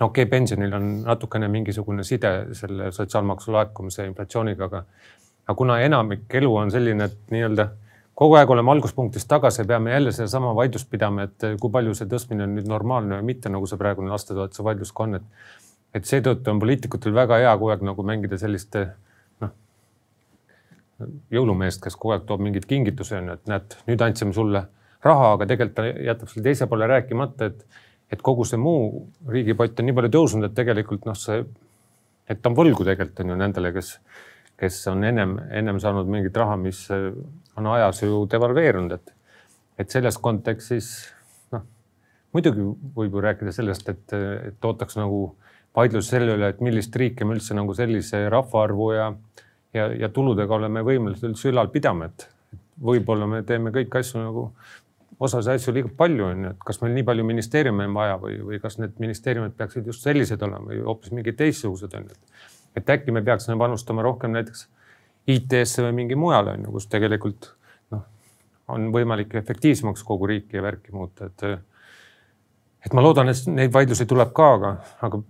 no 0.00 0.06
okei 0.06 0.24
okay,, 0.24 0.30
pensionil 0.30 0.74
on 0.76 0.88
natukene 1.04 1.48
mingisugune 1.48 2.04
side 2.04 2.32
selle 2.56 2.92
sotsiaalmaksu 2.92 3.52
laekumise 3.52 4.06
inflatsiooniga, 4.06 4.70
aga, 4.70 4.84
aga 5.46 5.58
kuna 5.58 5.80
enamik 5.84 6.34
elu 6.40 6.54
on 6.56 6.70
selline, 6.70 7.10
et 7.10 7.34
nii-öelda 7.34 7.68
kogu 8.16 8.36
aeg 8.38 8.50
oleme 8.50 8.72
alguspunktist 8.72 9.28
tagasi 9.28 9.62
ja 9.62 9.68
peame 9.68 9.92
jälle 9.92 10.12
sedasama 10.12 10.54
vaidlust 10.56 10.88
pidama, 10.90 11.26
et 11.28 11.48
kui 11.60 11.72
palju 11.72 11.94
see 11.94 12.08
tõstmine 12.10 12.46
on 12.46 12.54
nüüd 12.56 12.68
normaalne 12.70 13.20
või 13.20 13.32
mitte, 13.32 13.52
nagu 13.52 13.68
see 13.68 13.80
praegune 13.80 14.12
lastetoetuse 14.12 14.64
vaidlus 14.64 14.92
ka 14.96 15.04
on, 15.04 15.18
et, 15.20 15.26
et 15.94 16.08
seetõttu 16.08 16.52
on 16.52 16.62
poliitikutel 16.62 17.14
väga 17.16 17.42
hea 17.44 17.52
kogu 17.58 17.74
aeg 17.74 17.84
nagu 17.86 18.06
mängida 18.08 18.38
sellist 18.40 18.78
noh, 19.44 19.52
jõulumeest, 21.36 21.82
kes 21.84 21.98
kogu 22.00 22.16
aeg 22.16 22.24
toob 22.28 22.44
mingeid 22.46 22.68
kingitusi, 22.70 23.18
on 23.20 23.32
ju, 23.32 23.36
et 23.36 23.52
näed, 23.52 23.76
nüüd 23.90 24.06
andsime 24.08 24.36
sulle 24.36 24.64
raha, 25.04 25.34
aga 25.36 25.48
tegelikult 25.52 25.76
ta 25.76 25.90
jätab 26.08 26.32
selle 26.32 26.48
teise 26.48 26.70
poole 26.70 26.88
rääkimata, 26.92 27.52
et 27.52 27.84
et 28.12 28.22
kogu 28.22 28.44
see 28.46 28.58
muu 28.60 29.06
riigipott 29.26 29.80
on 29.82 29.88
nii 29.88 29.94
palju 29.96 30.12
tõusnud, 30.14 30.46
et 30.46 30.54
tegelikult 30.54 31.08
noh, 31.08 31.16
see, 31.18 31.40
et 32.30 32.38
ta 32.38 32.52
on 32.52 32.58
võlgu 32.58 32.86
tegelikult 32.86 33.24
on 33.24 33.32
ju 33.32 33.38
nendele, 33.40 33.72
kes, 33.74 33.96
kes 34.60 34.78
on 34.92 35.04
ennem, 35.04 35.36
ennem 35.50 35.80
saanud 35.82 36.08
mingit 36.10 36.36
raha, 36.36 36.56
mis 36.60 36.86
on 36.90 37.68
ajas 37.74 38.02
ju 38.02 38.24
devalveerunud, 38.30 38.94
et, 38.96 39.12
et 39.78 39.92
selles 39.92 40.18
kontekstis 40.22 40.90
noh, 41.52 41.64
muidugi 42.36 42.64
võib 42.96 43.18
ju 43.18 43.24
rääkida 43.24 43.52
sellest, 43.52 43.90
et, 43.92 44.16
et 44.52 44.70
ootaks 44.70 44.96
nagu 45.00 45.20
vaidlus 45.76 46.08
selle 46.08 46.38
üle, 46.38 46.48
et 46.52 46.62
millist 46.64 46.96
riiki 46.96 47.26
me 47.26 47.36
üldse 47.36 47.56
nagu 47.56 47.74
sellise 47.76 48.26
rahvaarvu 48.32 48.88
ja, 48.96 49.10
ja, 49.76 49.90
ja 50.04 50.08
tuludega 50.08 50.56
oleme 50.56 50.84
võimelised 50.86 51.28
üldse 51.30 51.52
ülal 51.52 51.68
pidama, 51.72 52.08
et 52.08 52.28
võib-olla 52.80 53.28
me 53.28 53.42
teeme 53.46 53.72
kõiki 53.74 54.00
asju 54.00 54.22
nagu 54.22 54.50
osas 55.20 55.48
asju 55.48 55.72
liiga 55.72 55.90
palju 55.96 56.26
on 56.26 56.44
ju, 56.44 56.52
et 56.52 56.64
kas 56.68 56.80
meil 56.82 56.92
nii 56.96 57.06
palju 57.08 57.24
ministeeriume 57.24 57.86
on 57.88 57.96
vaja 57.96 58.18
või, 58.20 58.36
või 58.50 58.60
kas 58.60 58.76
need 58.80 58.98
ministeeriumid 59.00 59.56
peaksid 59.56 59.88
just 59.88 60.04
sellised 60.04 60.42
olema 60.44 60.72
või 60.72 60.82
hoopis 60.84 61.12
mingid 61.16 61.38
teistsugused 61.40 61.94
on 61.96 62.10
ju. 62.10 62.18
Et 62.76 62.90
äkki 62.90 63.14
me 63.14 63.22
peaksime 63.24 63.56
panustama 63.58 64.04
rohkem 64.06 64.34
näiteks 64.36 64.66
IT-sse 65.26 65.82
või 65.86 65.94
mingi 66.02 66.18
mujale 66.18 66.54
on 66.54 66.66
ju, 66.68 66.74
kus 66.76 66.86
tegelikult 66.90 67.50
noh, 67.94 68.04
on 68.72 68.90
võimalik 68.94 69.34
efektiivsemaks 69.40 70.04
kogu 70.06 70.28
riiki 70.30 70.60
ja 70.60 70.62
värki 70.62 70.94
muuta, 70.94 71.30
et. 71.30 71.48
et 72.86 72.94
ma 72.94 73.02
loodan, 73.02 73.32
et 73.32 73.48
neid 73.50 73.74
vaidlusi 73.74 74.06
tuleb 74.06 74.30
ka, 74.36 74.52
aga, 74.58 74.76
aga 75.08 75.22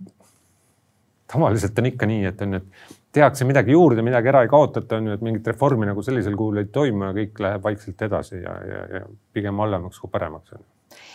tavaliselt 1.33 1.79
on 1.79 1.89
ikka 1.89 2.09
nii, 2.09 2.25
et 2.29 2.41
on, 2.45 2.59
et 2.59 2.95
tehakse 3.17 3.47
midagi 3.47 3.73
juurde, 3.73 4.05
midagi 4.05 4.29
ära 4.31 4.43
ei 4.45 4.51
kaotata, 4.51 4.99
on 4.99 5.09
ju, 5.09 5.17
et 5.17 5.25
mingit 5.25 5.47
reformi 5.49 5.89
nagu 5.89 6.03
sellisel 6.05 6.37
kujul 6.37 6.61
ei 6.61 6.69
toimu 6.73 7.09
ja 7.09 7.15
kõik 7.17 7.41
läheb 7.43 7.65
vaikselt 7.65 8.05
edasi 8.07 8.41
ja, 8.43 8.53
ja, 8.69 8.83
ja 8.97 9.03
pigem 9.33 9.63
halvemaks 9.63 9.99
kui 10.03 10.11
paremaks. 10.13 10.53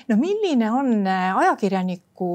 no 0.08 0.18
milline 0.18 0.70
on 0.72 1.06
äh, 1.06 1.38
ajakirjaniku 1.44 2.32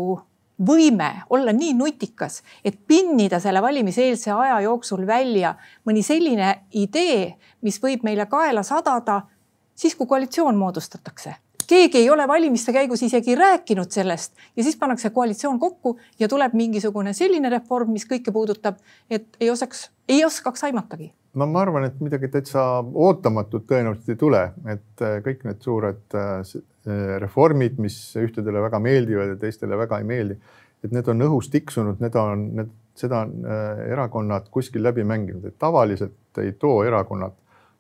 võime 0.66 1.12
olla 1.30 1.54
nii 1.54 1.74
nutikas, 1.78 2.42
et 2.66 2.80
pinnida 2.88 3.40
selle 3.40 3.62
valimiseelse 3.62 4.32
aja 4.32 4.60
jooksul 4.66 5.08
välja 5.08 5.56
mõni 5.86 6.04
selline 6.04 6.54
idee, 6.74 7.36
mis 7.62 7.82
võib 7.84 8.04
meile 8.04 8.26
kaela 8.26 8.64
sadada 8.64 9.22
siis, 9.76 9.96
kui 9.96 10.08
koalitsioon 10.08 10.58
moodustatakse 10.58 11.36
keegi 11.68 11.98
ei 11.98 12.10
ole 12.10 12.28
valimiste 12.28 12.74
käigus 12.74 13.04
isegi 13.04 13.36
rääkinud 13.36 13.92
sellest 13.92 14.34
ja 14.56 14.64
siis 14.64 14.78
pannakse 14.80 15.10
koalitsioon 15.10 15.60
kokku 15.60 16.00
ja 16.20 16.28
tuleb 16.28 16.54
mingisugune 16.54 17.14
selline 17.14 17.50
reform, 17.50 17.92
mis 17.92 18.08
kõike 18.08 18.32
puudutab, 18.32 18.80
et 19.10 19.28
ei 19.40 19.50
osaks, 19.52 19.90
ei 20.10 20.24
oskaks 20.26 20.64
aimatagi. 20.64 21.12
No 21.38 21.48
ma 21.50 21.62
arvan, 21.62 21.86
et 21.88 22.00
midagi 22.04 22.30
täitsa 22.34 22.64
ootamatut 22.82 23.68
tõenäoliselt 23.70 24.14
ei 24.14 24.20
tule, 24.20 24.44
et 24.74 25.06
äh, 25.06 25.18
kõik 25.26 25.46
need 25.48 25.64
suured 25.64 26.18
äh, 26.18 26.40
äh, 26.42 27.16
reformid, 27.24 27.78
mis 27.84 27.98
ühtedele 28.20 28.62
väga 28.64 28.82
meeldivad 28.84 29.34
ja 29.34 29.40
teistele 29.42 29.78
väga 29.80 30.02
ei 30.02 30.08
meeldi, 30.08 30.38
et 30.86 30.94
need 30.94 31.10
on 31.14 31.26
õhus 31.28 31.50
tiksunud, 31.54 32.02
need 32.04 32.16
on, 32.20 32.46
need, 32.60 32.72
seda 32.98 33.24
on 33.26 33.46
erakonnad 33.88 34.48
kuskil 34.54 34.82
läbi 34.86 35.06
mänginud, 35.06 35.46
et 35.46 35.58
tavaliselt 35.62 36.42
ei 36.42 36.54
too 36.58 36.82
erakonnad 36.86 37.36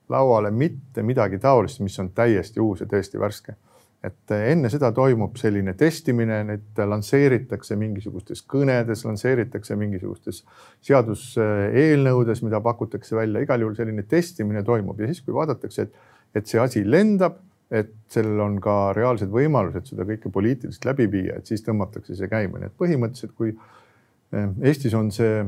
lauale 0.09 0.51
mitte 0.53 1.03
midagi 1.03 1.39
taolist, 1.41 1.81
mis 1.83 1.97
on 1.99 2.11
täiesti 2.15 2.61
uus 2.63 2.83
ja 2.83 2.89
tõesti 2.89 3.19
värske 3.21 3.57
et 4.05 4.33
enne 4.35 4.69
seda 4.69 4.91
toimub 4.95 5.39
selline 5.39 5.73
testimine, 5.77 6.41
neid 6.45 6.81
lansseeritakse 6.91 7.75
mingisugustes 7.79 8.43
kõnedes, 8.49 9.01
lansseeritakse 9.07 9.77
mingisugustes 9.79 10.43
seaduseelnõudes, 10.85 12.43
mida 12.45 12.61
pakutakse 12.63 13.17
välja, 13.17 13.41
igal 13.43 13.65
juhul 13.65 13.75
selline 13.79 14.05
testimine 14.09 14.63
toimub. 14.67 15.01
Ja 15.01 15.09
siis, 15.09 15.23
kui 15.25 15.35
vaadatakse, 15.35 15.87
et, 15.87 16.13
et 16.37 16.49
see 16.49 16.61
asi 16.61 16.85
lendab, 16.85 17.41
et 17.73 17.91
sellel 18.13 18.39
on 18.45 18.59
ka 18.63 18.93
reaalsed 18.95 19.31
võimalused 19.33 19.89
seda 19.89 20.05
kõike 20.07 20.31
poliitiliselt 20.31 20.85
läbi 20.87 21.09
viia, 21.11 21.39
et 21.39 21.49
siis 21.49 21.65
tõmmatakse 21.65 22.15
see 22.15 22.29
käima, 22.31 22.61
nii 22.61 22.69
et 22.69 22.77
põhimõtteliselt, 22.79 23.33
kui 23.35 23.51
eh, 23.51 24.47
Eestis 24.69 24.95
on 24.95 25.11
see 25.11 25.41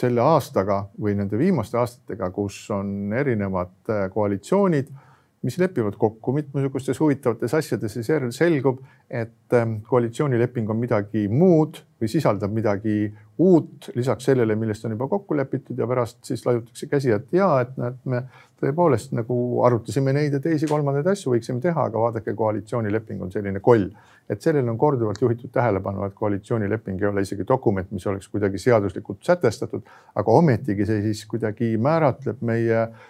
selle 0.00 0.22
aastaga 0.22 0.84
või 1.02 1.16
nende 1.18 1.36
viimaste 1.36 1.76
aastatega, 1.76 2.30
kus 2.32 2.62
on 2.72 3.12
erinevad 3.12 3.74
eh, 3.90 4.06
koalitsioonid 4.14 4.94
mis 5.42 5.58
lepivad 5.58 5.96
kokku 5.98 6.32
mitmesugustes 6.36 7.00
huvitavates 7.00 7.54
asjades 7.54 7.96
ja 7.96 8.02
seejärel 8.04 8.32
selgub, 8.36 8.82
et 9.10 9.56
ähm, 9.56 9.78
koalitsioonileping 9.88 10.68
on 10.70 10.76
midagi 10.76 11.28
muud 11.32 11.80
või 12.00 12.08
sisaldab 12.12 12.52
midagi 12.52 13.08
uut 13.40 13.88
lisaks 13.96 14.28
sellele, 14.28 14.54
millest 14.60 14.84
on 14.84 14.92
juba 14.92 15.08
kokku 15.08 15.36
lepitud 15.36 15.78
ja 15.80 15.88
pärast 15.88 16.18
siis 16.28 16.44
laiutakse 16.44 16.88
käsi, 16.90 17.12
et 17.16 17.32
ja 17.32 17.48
et 17.64 17.72
näed, 17.80 17.96
me 18.04 18.22
tõepoolest 18.60 19.14
nagu 19.16 19.36
arutasime 19.64 20.12
neid 20.12 20.36
ja 20.36 20.42
teisi-kolmandaid 20.44 21.08
asju 21.08 21.32
võiksime 21.32 21.62
teha, 21.64 21.86
aga 21.88 22.02
vaadake, 22.04 22.34
koalitsioonileping 22.36 23.22
on 23.24 23.32
selline 23.32 23.64
koll. 23.64 23.88
et 24.30 24.42
sellele 24.42 24.70
on 24.70 24.76
korduvalt 24.78 25.18
juhitud 25.20 25.50
tähelepanu, 25.50 26.04
et 26.06 26.12
koalitsioonileping 26.14 27.00
ei 27.00 27.06
ole 27.08 27.24
isegi 27.24 27.42
dokument, 27.48 27.88
mis 27.90 28.06
oleks 28.06 28.28
kuidagi 28.28 28.60
seaduslikult 28.62 29.24
sätestatud, 29.26 29.82
aga 30.14 30.32
ometigi 30.32 30.86
see 30.86 31.00
siis 31.02 31.24
kuidagi 31.26 31.72
määratleb 31.80 32.44
meie 32.46 32.84
Äh, 32.84 33.09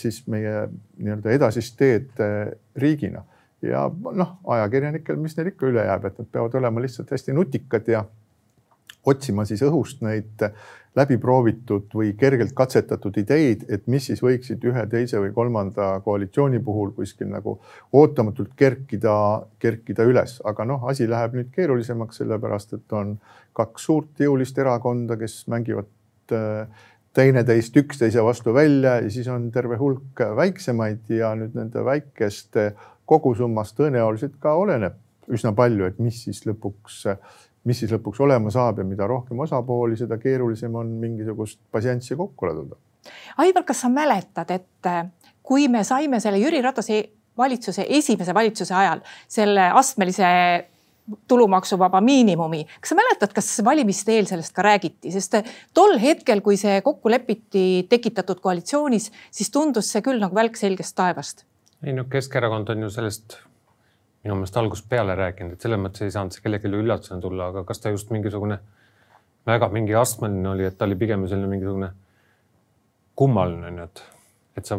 siis 0.00 0.22
meie 0.32 0.66
nii-öelda 0.96 1.34
edasist 1.36 1.76
teed 1.76 2.20
äh, 2.24 2.52
riigina. 2.76 3.24
ja 3.62 3.84
noh, 3.92 4.38
ajakirjanikel, 4.50 5.16
mis 5.22 5.36
neil 5.36 5.52
ikka 5.52 5.68
üle 5.68 5.84
jääb, 5.86 6.08
et 6.08 6.16
nad 6.18 6.28
peavad 6.34 6.54
olema 6.58 6.82
lihtsalt 6.82 7.12
hästi 7.14 7.34
nutikad 7.36 7.86
ja 7.88 8.00
otsima 9.06 9.44
siis 9.46 9.62
õhust 9.62 10.02
neid 10.02 10.42
läbiproovitud 10.96 11.94
või 11.96 12.12
kergelt 12.18 12.52
katsetatud 12.56 13.16
ideid, 13.22 13.64
et 13.72 13.86
mis 13.86 14.06
siis 14.10 14.20
võiksid 14.22 14.64
ühe, 14.68 14.82
teise 14.90 15.20
või 15.22 15.32
kolmanda 15.32 15.94
koalitsiooni 16.04 16.60
puhul 16.64 16.92
kuskil 16.96 17.30
nagu 17.32 17.56
ootamatult 17.92 18.52
kerkida, 18.56 19.14
kerkida 19.62 20.04
üles, 20.08 20.40
aga 20.44 20.66
noh, 20.68 20.84
asi 20.90 21.08
läheb 21.08 21.38
nüüd 21.38 21.52
keerulisemaks, 21.54 22.20
sellepärast 22.20 22.76
et 22.76 22.98
on 22.98 23.16
kaks 23.56 23.88
suurt 23.88 24.20
jõulist 24.20 24.58
erakonda, 24.58 25.16
kes 25.20 25.42
mängivad 25.52 25.88
äh, 26.36 26.84
teineteist 27.16 27.76
üksteise 27.76 28.24
vastu 28.24 28.54
välja 28.54 28.96
ja 29.02 29.10
siis 29.10 29.28
on 29.28 29.50
terve 29.52 29.76
hulk 29.76 30.20
väiksemaid 30.36 31.10
ja 31.12 31.34
nüüd 31.36 31.56
nende 31.58 31.84
väikeste 31.84 32.72
kogusummast 33.08 33.76
tõenäoliselt 33.78 34.38
ka 34.40 34.54
oleneb 34.56 34.96
üsna 35.32 35.52
palju, 35.56 35.86
et 35.86 35.98
mis 36.02 36.22
siis 36.24 36.42
lõpuks, 36.48 37.02
mis 37.68 37.82
siis 37.82 37.92
lõpuks 37.94 38.20
olema 38.24 38.50
saab 38.50 38.80
ja 38.82 38.86
mida 38.86 39.06
rohkem 39.06 39.38
osapooli, 39.44 39.96
seda 39.96 40.18
keerulisem 40.18 40.74
on 40.74 40.90
mingisugust 41.02 41.60
passianssi 41.72 42.16
kokku 42.18 42.48
laduda. 42.48 42.78
Aivar, 43.42 43.64
kas 43.66 43.82
sa 43.84 43.90
mäletad, 43.92 44.50
et 44.50 44.90
kui 45.42 45.68
me 45.68 45.84
saime 45.84 46.20
selle 46.20 46.40
Jüri 46.42 46.62
Ratase 46.62 47.02
valitsuse, 47.38 47.86
esimese 47.88 48.34
valitsuse 48.34 48.74
ajal 48.74 49.00
selle 49.28 49.70
astmelise 49.70 50.28
tulumaksuvaba 51.28 52.00
miinimumi. 52.00 52.64
kas 52.80 52.88
sa 52.88 52.94
mäletad, 52.94 53.32
kas 53.34 53.62
valimiste 53.64 54.14
eel 54.16 54.26
sellest 54.30 54.54
ka 54.54 54.62
räägiti, 54.62 55.10
sest 55.12 55.34
tol 55.74 55.96
hetkel, 55.98 56.40
kui 56.40 56.56
see 56.56 56.80
kokku 56.82 57.10
lepiti 57.10 57.86
tekitatud 57.90 58.40
koalitsioonis, 58.40 59.10
siis 59.30 59.50
tundus 59.50 59.90
see 59.92 60.02
küll 60.02 60.22
nagu 60.22 60.34
välk 60.34 60.56
selgest 60.56 60.96
taevast. 60.96 61.44
ei 61.82 61.92
no 61.92 62.04
Keskerakond 62.04 62.68
on 62.68 62.86
ju 62.86 62.90
sellest 62.90 63.38
minu 64.22 64.38
meelest 64.38 64.56
algusest 64.56 64.88
peale 64.88 65.16
rääkinud, 65.18 65.56
et 65.56 65.64
selles 65.64 65.80
mõttes 65.82 66.06
ei 66.06 66.14
saanud 66.14 66.34
see 66.34 66.44
kellelegi 66.44 66.70
üllatusena 66.70 67.20
tulla, 67.20 67.50
aga 67.50 67.64
kas 67.66 67.82
ta 67.82 67.90
just 67.90 68.10
mingisugune 68.14 68.60
väga 69.46 69.68
mingi 69.74 69.94
astmeline 69.98 70.48
oli, 70.48 70.66
et 70.68 70.78
ta 70.78 70.86
oli 70.86 70.98
pigem 70.98 71.26
selline 71.26 71.50
mingisugune 71.50 71.90
kummaline 73.18 73.72
onju, 73.72 73.88
et, 73.88 74.02
et 74.60 74.68
sa 74.68 74.78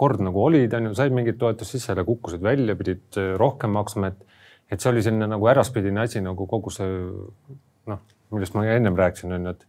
kord 0.00 0.22
nagu 0.22 0.44
olid, 0.44 0.72
onju, 0.78 0.94
said 0.96 1.12
mingit 1.12 1.38
toetust, 1.40 1.74
siis 1.74 1.88
jälle 1.88 2.06
kukkusid 2.06 2.42
välja, 2.42 2.76
pidid 2.78 3.18
rohkem 3.36 3.74
maksma, 3.74 4.14
et 4.14 4.38
et 4.70 4.80
see 4.80 4.90
oli 4.92 5.02
selline 5.04 5.26
nagu 5.30 5.50
äraspidine 5.50 6.04
asi 6.04 6.22
nagu 6.24 6.46
kogu 6.50 6.72
see 6.74 6.88
noh, 7.90 8.00
millest 8.34 8.54
ma 8.54 8.64
ennem 8.70 8.96
rääkisin, 8.98 9.34
on 9.36 9.50
ju, 9.50 9.56
et, 9.56 9.66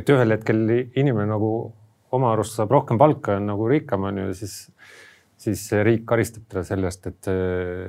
et 0.00 0.12
ühel 0.14 0.34
hetkel 0.36 0.62
inimene 0.72 1.28
nagu 1.30 1.52
oma 2.12 2.32
arust 2.34 2.58
saab 2.58 2.72
rohkem 2.74 3.00
palka, 3.00 3.38
on 3.40 3.48
nagu 3.52 3.68
rikkam, 3.70 4.08
on 4.10 4.22
ju, 4.24 4.34
siis, 4.36 4.56
siis 5.40 5.64
riik 5.86 6.04
karistab 6.08 6.46
teda 6.50 6.64
sellest, 6.66 7.08
et, 7.08 7.30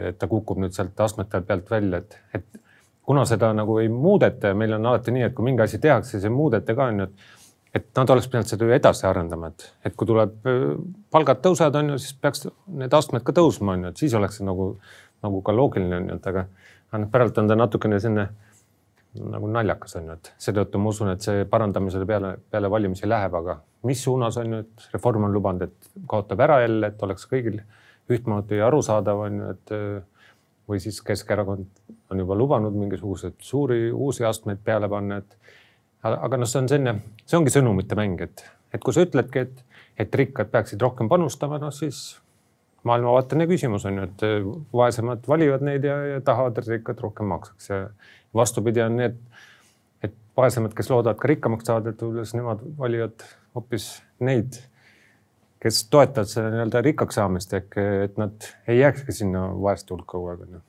et 0.09 0.19
ta 0.19 0.29
kukub 0.31 0.61
nüüd 0.63 0.75
sealt 0.75 0.99
astmete 1.03 1.41
pealt 1.47 1.71
välja, 1.73 2.03
et, 2.03 2.19
et 2.39 2.61
kuna 3.03 3.25
seda 3.27 3.51
nagu 3.55 3.79
ei 3.81 3.89
muudeta 3.91 4.53
ja 4.53 4.57
meil 4.57 4.77
on 4.77 4.91
alati 4.91 5.11
nii, 5.15 5.27
et 5.27 5.35
kui 5.35 5.47
mingi 5.49 5.65
asi 5.65 5.81
tehakse, 5.83 6.15
siis 6.15 6.27
ei 6.29 6.33
muudeta 6.33 6.75
ka, 6.77 6.91
on 6.93 7.03
ju, 7.03 7.09
et 7.11 7.41
et 7.73 7.87
nad 7.97 8.11
oleks 8.13 8.27
pidanud 8.29 8.45
seda 8.45 8.67
ju 8.67 8.73
edasi 8.75 9.07
arendama, 9.09 9.47
et, 9.49 9.63
et 9.89 9.95
kui 9.97 10.05
tuleb, 10.05 10.35
palgad 11.09 11.39
tõusevad, 11.41 11.79
on 11.79 11.87
ju, 11.89 12.01
siis 12.03 12.13
peaks 12.21 12.43
need 12.69 12.93
astmed 12.93 13.23
ka 13.25 13.33
tõusma, 13.33 13.73
on 13.73 13.87
ju, 13.87 13.93
et 13.93 14.03
siis 14.03 14.13
oleks 14.13 14.37
see 14.37 14.45
nagu 14.45 14.67
nagu 15.23 15.41
ka 15.41 15.55
loogiline 15.55 15.99
on 15.99 16.09
ju, 16.09 16.17
et 16.19 16.31
aga, 16.31 16.47
aga 16.91 17.03
noh, 17.03 17.11
päralt 17.13 17.39
on 17.41 17.51
ta 17.51 17.57
natukene 17.59 17.99
selline 18.03 18.27
nagu 19.13 19.47
naljakas 19.47 19.97
on 19.99 20.09
ju, 20.09 20.17
et 20.17 20.31
seetõttu 20.41 20.81
ma 20.81 20.89
usun, 20.89 21.11
et 21.13 21.25
see 21.25 21.45
parandamisele 21.49 22.07
peale, 22.09 22.33
peale 22.51 22.69
valimisi 22.71 23.09
läheb, 23.09 23.35
aga 23.37 23.59
mis 23.87 24.01
suunas 24.03 24.39
on 24.41 24.55
ju, 24.55 24.63
et 24.63 24.87
Reform 24.95 25.27
on 25.27 25.35
lubanud, 25.35 25.67
et 25.67 25.91
kaotab 26.09 26.41
ära 26.47 26.63
jälle, 26.63 26.89
et 26.89 27.05
oleks 27.05 27.27
kõigil 27.29 27.61
ühtmoodi 28.11 28.59
arusaadav 28.65 29.21
on 29.27 29.39
ju, 29.39 29.51
et 29.53 29.75
või 30.69 30.79
siis 30.79 31.01
Keskerakond 31.03 31.67
on 32.11 32.23
juba 32.23 32.37
lubanud 32.39 32.75
mingisuguseid 32.77 33.35
suuri 33.43 33.91
uusi 33.91 34.25
astmeid 34.25 34.63
peale 34.63 34.89
panna, 34.89 35.19
et 35.21 35.37
aga 36.09 36.39
noh, 36.39 36.49
see 36.49 36.63
on 36.63 36.69
selline, 36.71 36.97
see 37.25 37.37
ongi 37.39 37.53
sõnumite 37.53 37.97
mäng, 37.99 38.21
et, 38.23 38.45
et 38.73 38.83
kui 38.83 38.95
sa 38.95 39.05
ütledki, 39.05 39.45
et, 39.45 39.63
et 39.99 40.15
rikkad 40.23 40.51
peaksid 40.53 40.81
rohkem 40.81 41.11
panustama, 41.11 41.59
noh 41.61 41.73
siis 41.75 42.15
maailmavaateline 42.87 43.47
küsimus 43.49 43.85
on 43.89 43.99
ju, 43.99 44.09
et 44.09 44.25
eh, 44.27 44.49
vaesemad 44.73 45.23
valivad 45.27 45.63
neid 45.65 45.85
ja, 45.87 45.97
ja 46.15 46.21
tahavad, 46.25 46.59
et 46.59 46.73
rikkad 46.75 46.99
rohkem 47.03 47.29
maksaks 47.31 47.69
ja 47.69 47.79
vastupidi 48.35 48.83
on 48.83 48.99
need, 48.99 49.15
et 50.03 50.15
vaesemad, 50.37 50.75
kes 50.75 50.91
loodavad 50.91 51.21
ka 51.21 51.31
rikkamaks 51.31 51.69
saada, 51.69 51.93
et 51.93 52.03
võib-olla 52.03 52.27
siis 52.27 52.39
nemad 52.39 52.61
valivad 52.79 53.25
hoopis 53.55 53.87
neid, 54.23 54.59
kes 55.63 55.85
toetavad 55.93 56.29
seda 56.29 56.51
nii-öelda 56.51 56.83
rikkaks 56.89 57.19
saamist 57.19 57.55
ehk 57.55 57.79
et 57.79 58.19
nad 58.19 58.51
ei 58.67 58.81
jääkski 58.81 59.15
sinna 59.15 59.47
vaeste 59.63 59.95
hulka 59.95 60.17
kogu 60.17 60.33
aeg 60.33 60.45
onju 60.47 60.63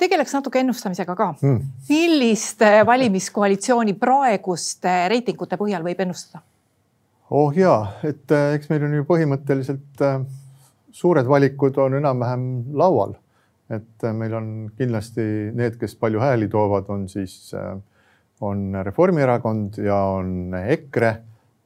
tegeleks 0.00 0.32
natuke 0.32 0.60
ennustamisega 0.62 1.16
ka. 1.16 1.32
Hmm.. 1.42 1.60
millist 1.88 2.62
eh, 2.64 2.80
valimiskoalitsiooni 2.86 3.96
praeguste 4.00 4.94
reitingute 5.12 5.58
põhjal 5.60 5.84
võib 5.84 6.04
ennustada? 6.04 6.44
oh 7.30 7.56
ja, 7.56 7.74
et 8.06 8.32
eh, 8.36 8.54
eks 8.58 8.70
meil 8.72 8.86
on 8.88 8.96
ju 9.00 9.08
põhimõtteliselt 9.08 10.04
suured 10.92 11.28
valikud 11.28 11.76
on 11.78 11.98
enam-vähem 12.00 12.46
laual. 12.78 13.14
et 13.70 14.02
äh, 14.02 14.14
meil 14.14 14.32
on 14.34 14.46
kindlasti 14.74 15.22
need, 15.54 15.76
kes 15.78 15.92
palju 15.94 16.18
hääli 16.18 16.48
toovad, 16.50 16.88
on 16.90 17.04
siis, 17.08 17.52
äh, 17.54 17.76
on 18.42 18.72
Reformierakond 18.82 19.78
ja 19.78 19.94
on 20.16 20.56
EKRE, 20.58 21.10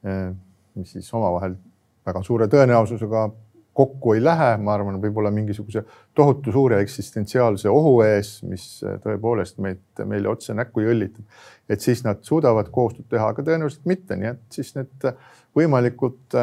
äh, 0.05 0.35
mis 0.75 0.93
siis 0.93 1.09
omavahel 1.17 1.55
väga 2.05 2.23
suure 2.23 2.49
tõenäosusega 2.53 3.23
kokku 3.75 4.13
ei 4.15 4.21
lähe, 4.21 4.51
ma 4.61 4.75
arvan, 4.77 5.01
võib-olla 5.03 5.33
mingisuguse 5.35 5.81
tohutu 6.15 6.53
suure 6.53 6.83
eksistentsiaalse 6.85 7.73
ohu 7.73 7.95
ees, 8.05 8.37
mis 8.47 8.67
tõepoolest 9.03 9.57
meid, 9.65 9.81
meile 10.05 10.29
otse 10.31 10.55
näkku 10.55 10.85
jõllitab. 10.85 11.25
et 11.69 11.81
siis 11.81 12.05
nad 12.05 12.21
suudavad 12.23 12.69
koostööd 12.71 13.09
teha, 13.09 13.33
aga 13.33 13.43
tõenäoliselt 13.43 13.89
mitte, 13.89 14.21
nii 14.21 14.31
et 14.35 14.45
siis 14.53 14.75
need 14.77 15.09
võimalikud 15.57 16.37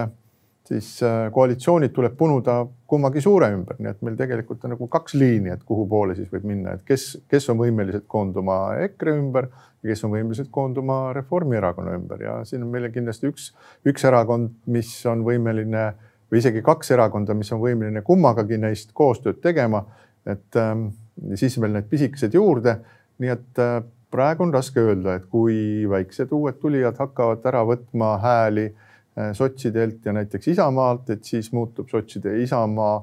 siis 0.72 1.04
äh, 1.04 1.32
koalitsioonid 1.32 1.92
tuleb 1.92 2.14
punuda 2.18 2.66
kummagi 2.88 3.22
suure 3.22 3.50
ümber, 3.52 3.76
nii 3.80 3.92
et 3.92 4.04
meil 4.06 4.16
tegelikult 4.20 4.64
on 4.66 4.74
nagu 4.76 4.88
kaks 4.92 5.16
liini, 5.20 5.52
et 5.52 5.64
kuhu 5.68 5.84
poole 5.92 6.16
siis 6.16 6.30
võib 6.32 6.46
minna, 6.48 6.76
et 6.78 6.86
kes, 6.88 7.08
kes 7.32 7.50
on 7.52 7.60
võimelised 7.60 8.06
koonduma 8.12 8.60
EKRE 8.88 9.18
ümber 9.20 9.50
ja 9.52 9.92
kes 9.92 10.06
on 10.08 10.14
võimelised 10.14 10.52
koonduma 10.54 11.00
Reformierakonna 11.18 11.96
ümber 12.00 12.24
ja 12.24 12.38
siin 12.48 12.64
on 12.64 12.72
meil 12.72 12.88
kindlasti 12.94 13.28
üks, 13.32 13.50
üks 13.88 14.08
erakond, 14.08 14.54
mis 14.72 14.94
on 15.12 15.26
võimeline 15.28 15.90
või 16.32 16.40
isegi 16.40 16.64
kaks 16.64 16.94
erakonda, 16.96 17.36
mis 17.36 17.52
on 17.52 17.60
võimeline 17.64 18.04
kummagagi 18.08 18.60
neist 18.62 18.96
koostööd 18.96 19.42
tegema. 19.44 19.86
et 20.26 20.56
ähm, 20.56 20.92
siis 21.36 21.58
veel 21.60 21.74
need 21.74 21.88
pisikesed 21.90 22.36
juurde, 22.38 22.78
nii 23.20 23.32
et 23.34 23.60
äh, 23.60 23.82
praegu 24.12 24.46
on 24.46 24.54
raske 24.54 24.80
öelda, 24.80 25.18
et 25.18 25.28
kui 25.28 25.84
väiksed 25.90 26.32
uued 26.32 26.60
tulijad 26.62 26.96
hakkavad 27.02 27.44
ära 27.50 27.66
võtma 27.68 28.16
hääli 28.22 28.70
Äh, 28.70 28.90
sotsidelt 29.34 30.06
ja 30.06 30.13
näiteks 30.15 30.47
Isamaalt, 30.54 31.10
et 31.10 31.24
siis 31.28 31.52
muutub 31.52 31.89
sotside 31.91 32.32
ja 32.32 32.43
Isamaa 32.43 32.95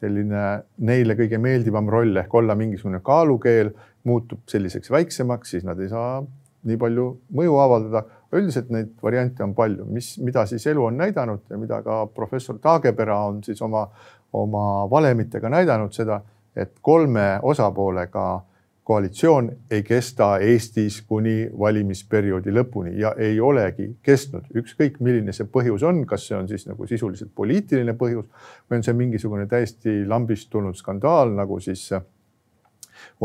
selline 0.00 0.44
neile 0.88 1.16
kõige 1.18 1.38
meeldivam 1.38 1.88
roll 1.92 2.16
ehk 2.22 2.34
olla 2.34 2.56
mingisugune 2.56 3.02
kaalukeel, 3.04 3.72
muutub 4.08 4.46
selliseks 4.48 4.90
väiksemaks, 4.90 5.50
siis 5.54 5.66
nad 5.68 5.80
ei 5.80 5.90
saa 5.92 6.22
nii 6.68 6.76
palju 6.80 7.06
mõju 7.36 7.60
avaldada. 7.60 8.04
üldiselt 8.32 8.68
neid 8.70 8.90
variante 9.02 9.42
on 9.42 9.54
palju, 9.54 9.84
mis, 9.90 10.12
mida 10.22 10.44
siis 10.46 10.66
elu 10.70 10.84
on 10.84 10.96
näidanud 10.96 11.40
ja 11.50 11.56
mida 11.58 11.80
ka 11.82 12.04
professor 12.14 12.58
Taagepera 12.62 13.16
on 13.26 13.42
siis 13.42 13.62
oma, 13.62 13.88
oma 14.32 14.86
valemitega 14.90 15.48
näidanud 15.50 15.92
seda, 15.92 16.20
et 16.56 16.76
kolme 16.80 17.40
osapoolega 17.42 18.42
koalitsioon 18.90 19.52
ei 19.70 19.82
kesta 19.86 20.32
Eestis 20.42 20.96
kuni 21.06 21.44
valimisperioodi 21.58 22.50
lõpuni 22.50 22.96
ja 22.98 23.12
ei 23.22 23.36
olegi 23.40 23.86
kestnud, 24.02 24.48
ükskõik 24.58 24.96
milline 24.98 25.30
see 25.36 25.46
põhjus 25.46 25.84
on, 25.86 26.00
kas 26.10 26.24
see 26.26 26.34
on 26.34 26.48
siis 26.50 26.66
nagu 26.66 26.88
sisuliselt 26.90 27.30
poliitiline 27.38 27.94
põhjus 28.00 28.26
või 28.66 28.80
on 28.80 28.86
see 28.88 28.96
mingisugune 28.98 29.46
täiesti 29.46 29.94
lambist 30.10 30.50
tulnud 30.50 30.74
skandaal, 30.74 31.30
nagu 31.38 31.60
siis 31.62 31.84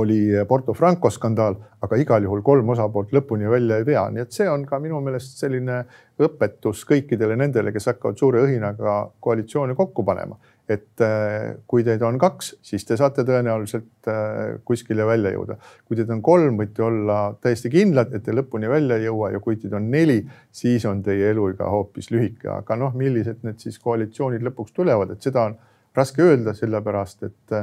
oli 0.01 0.19
Porto 0.47 0.73
Franco 0.73 1.09
skandaal, 1.09 1.55
aga 1.81 1.99
igal 2.01 2.25
juhul 2.25 2.41
kolm 2.45 2.69
osapoolt 2.73 3.13
lõpuni 3.15 3.49
välja 3.49 3.79
ei 3.79 3.85
vea, 3.87 4.07
nii 4.11 4.25
et 4.25 4.35
see 4.35 4.47
on 4.49 4.65
ka 4.67 4.79
minu 4.83 4.99
meelest 5.03 5.39
selline 5.39 5.83
õpetus 6.21 6.85
kõikidele 6.87 7.35
nendele, 7.39 7.73
kes 7.75 7.89
hakkavad 7.91 8.19
suure 8.19 8.43
õhinaga 8.45 8.97
koalitsioone 9.23 9.75
kokku 9.75 10.05
panema. 10.07 10.37
Et 10.69 11.01
äh, 11.03 11.57
kui 11.69 11.83
teid 11.85 12.01
on 12.07 12.17
kaks, 12.17 12.55
siis 12.65 12.87
te 12.87 12.95
saate 12.97 13.21
tõenäoliselt 13.27 14.09
äh, 14.09 14.55
kuskile 14.65 15.05
välja 15.05 15.35
jõuda. 15.35 15.59
kui 15.85 15.99
teid 15.99 16.09
on 16.09 16.23
kolm, 16.25 16.57
võite 16.57 16.81
olla 16.81 17.19
täiesti 17.41 17.69
kindlad, 17.69 18.15
et 18.15 18.23
te 18.25 18.33
lõpuni 18.33 18.69
välja 18.69 18.97
ei 18.97 19.05
jõua. 19.05 19.29
Ja 19.35 19.43
kui 19.43 19.59
teid 19.61 19.75
on 19.77 19.91
neli, 19.91 20.23
siis 20.51 20.85
on 20.89 21.03
teie 21.05 21.29
eluiga 21.35 21.69
hoopis 21.69 22.09
lühike, 22.15 22.49
aga 22.49 22.79
noh, 22.81 22.97
millised 22.97 23.45
need 23.45 23.61
siis 23.61 23.77
koalitsioonid 23.83 24.45
lõpuks 24.47 24.73
tulevad, 24.73 25.13
et 25.13 25.21
seda 25.21 25.45
on 25.51 25.59
raske 25.95 26.23
öelda, 26.23 26.55
sellepärast 26.57 27.23
et 27.29 27.59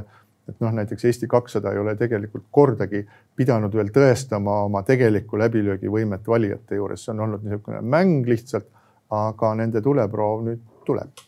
et 0.48 0.60
noh, 0.60 0.72
näiteks 0.74 1.04
Eesti 1.04 1.28
kakssada 1.30 1.72
ei 1.72 1.78
ole 1.78 1.94
tegelikult 1.96 2.48
kordagi 2.50 3.04
pidanud 3.36 3.74
veel 3.74 3.92
tõestama 3.94 4.62
oma 4.66 4.82
tegelikku 4.86 5.38
läbilöögivõimet 5.38 6.26
valijate 6.28 6.80
juures, 6.80 7.04
see 7.04 7.12
on 7.14 7.26
olnud 7.26 7.44
niisugune 7.46 7.82
mäng 7.82 8.26
lihtsalt, 8.28 8.66
aga 9.12 9.52
nende 9.60 9.82
tuleproov 9.84 10.42
nüüd 10.48 10.64
tuleb. 10.86 11.22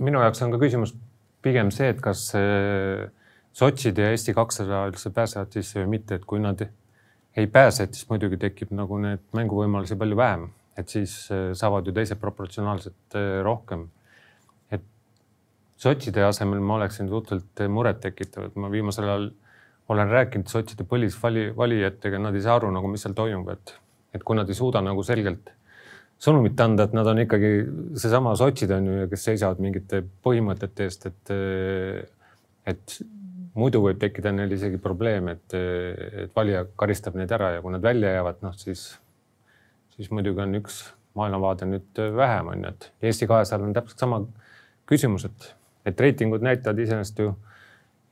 minu 0.00 0.20
jaoks 0.20 0.42
on 0.42 0.52
ka 0.52 0.58
küsimus 0.60 0.94
pigem 1.42 1.70
see, 1.70 1.88
et 1.92 2.00
kas 2.00 2.28
sotsid 3.52 3.98
ja 3.98 4.10
Eesti 4.10 4.34
kakssada 4.34 4.84
üldse 4.88 5.10
pääsevad 5.14 5.52
sisse 5.54 5.80
või 5.82 5.96
mitte, 5.96 6.20
et 6.20 6.24
kui 6.28 6.40
nad 6.42 6.62
ei 7.36 7.46
pääse, 7.46 7.84
et 7.84 7.94
siis 7.94 8.08
muidugi 8.10 8.38
tekib 8.40 8.72
nagu 8.74 8.98
need 9.02 9.22
mänguvõimalusi 9.36 9.98
palju 9.98 10.18
vähem, 10.18 10.48
et 10.78 10.90
siis 10.90 11.14
äh, 11.34 11.50
saavad 11.58 11.86
ju 11.86 11.94
teised 11.94 12.20
proportsionaalselt 12.20 13.18
äh, 13.18 13.40
rohkem. 13.46 13.88
Sotside 15.80 16.24
asemel 16.26 16.60
ma 16.64 16.76
oleksin 16.80 17.08
suhteliselt 17.08 17.62
murettekitav, 17.72 18.50
et 18.50 18.58
ma 18.60 18.70
viimasel 18.72 19.08
ajal 19.08 19.30
olen 19.90 20.10
rääkinud 20.10 20.50
sotside 20.50 20.84
põlisvali, 20.86 21.48
valijatega, 21.56 22.20
nad 22.22 22.36
ei 22.36 22.44
saa 22.44 22.58
aru 22.60 22.70
nagu, 22.74 22.90
mis 22.90 23.02
seal 23.02 23.16
toimub, 23.16 23.48
et, 23.54 23.72
et 24.14 24.22
kui 24.26 24.38
nad 24.38 24.48
ei 24.48 24.58
suuda 24.58 24.82
nagu 24.84 25.02
selgelt 25.06 25.50
sõnumit 26.20 26.60
anda, 26.60 26.84
et 26.86 26.94
nad 26.94 27.08
on 27.08 27.22
ikkagi 27.24 27.52
seesama 27.98 28.34
sotsid 28.38 28.70
on 28.76 28.90
ju, 28.90 29.08
kes 29.10 29.24
seisavad 29.30 29.62
mingite 29.64 30.02
põhimõtete 30.24 30.86
eest, 30.86 31.08
et, 31.08 31.32
et 32.70 32.96
muidu 33.56 33.80
võib 33.82 34.00
tekkida 34.00 34.32
neil 34.36 34.52
isegi 34.54 34.78
probleem, 34.82 35.32
et, 35.32 35.56
et 35.56 36.34
valija 36.36 36.66
karistab 36.78 37.16
neid 37.18 37.32
ära 37.34 37.54
ja 37.56 37.62
kui 37.64 37.72
nad 37.74 37.84
välja 37.84 38.12
jäävad, 38.18 38.42
noh 38.44 38.56
siis, 38.60 38.84
siis 39.96 40.12
muidugi 40.12 40.44
on 40.44 40.60
üks 40.60 40.82
maailmavaade 41.18 41.66
nüüd 41.66 42.02
vähem, 42.16 42.52
on 42.52 42.68
ju, 42.68 42.74
et 42.74 43.08
Eesti 43.10 43.26
kahesajal 43.30 43.64
on 43.66 43.74
täpselt 43.74 44.04
sama 44.04 44.20
küsimus, 44.90 45.24
et, 45.26 45.54
et 45.86 46.00
reitingud 46.00 46.42
näitavad 46.44 46.78
iseenesest 46.78 47.22
ju, 47.22 47.34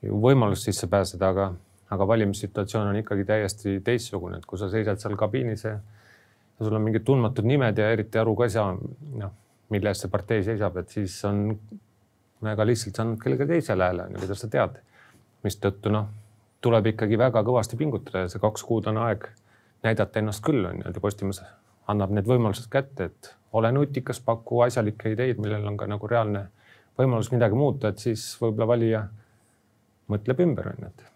ju 0.02 0.20
võimalust 0.22 0.68
sisse 0.68 0.86
pääseda, 0.90 1.32
aga, 1.32 1.50
aga 1.94 2.08
valimissituatsioon 2.08 2.92
on 2.92 3.00
ikkagi 3.02 3.26
täiesti 3.28 3.78
teistsugune, 3.84 4.38
et 4.38 4.46
kui 4.46 4.60
sa 4.60 4.70
seisad 4.72 5.00
seal 5.02 5.16
kabiinis 5.20 5.64
ja 5.64 5.76
sul 6.60 6.74
on 6.74 6.82
mingid 6.82 7.04
tundmatud 7.06 7.46
nimed 7.46 7.78
ja 7.78 7.90
eriti 7.94 8.18
aru 8.18 8.34
ka 8.36 8.48
ei 8.48 8.54
saa, 8.54 8.72
noh, 9.22 9.34
mille 9.70 9.92
eest 9.92 10.06
see 10.06 10.12
partei 10.12 10.44
seisab, 10.46 10.76
et 10.80 10.94
siis 10.94 11.16
on 11.28 11.44
väga 12.44 12.66
lihtsalt 12.66 12.98
saanud 12.98 13.20
kellelegi 13.22 13.52
teisele 13.52 13.84
hääle, 13.84 14.06
on 14.06 14.16
ju, 14.16 14.22
kuidas 14.24 14.44
sa 14.44 14.50
tead. 14.52 14.78
mistõttu 15.44 15.90
noh, 15.94 16.08
tuleb 16.60 16.88
ikkagi 16.90 17.18
väga 17.18 17.44
kõvasti 17.46 17.76
pingutada 17.78 18.24
ja 18.24 18.30
see 18.32 18.40
kaks 18.42 18.64
kuud 18.66 18.88
on 18.90 18.96
aeg 19.04 19.28
näidata 19.86 20.18
ennast 20.18 20.42
küll, 20.42 20.64
on 20.66 20.80
ju, 20.80 20.90
ja 20.90 21.00
Postimees 21.00 21.42
annab 21.88 22.10
need 22.10 22.26
võimalused 22.26 22.66
kätte, 22.70 23.10
et 23.12 23.30
ole 23.52 23.70
nutikas, 23.72 24.20
paku 24.20 24.64
asjalikke 24.66 25.12
ideid, 25.14 25.38
millel 25.38 25.66
on 25.70 25.76
ka 25.78 25.86
nagu 25.86 26.10
reaalne 26.10 26.48
võimalus 26.98 27.30
midagi 27.32 27.58
muuta, 27.58 27.92
et 27.92 28.02
siis 28.02 28.30
võib-olla 28.40 28.72
valija 28.74 29.04
mõtleb 30.12 30.42
ümber, 30.44 30.72
on 30.72 30.82
ju, 30.82 30.90
et 30.90 31.06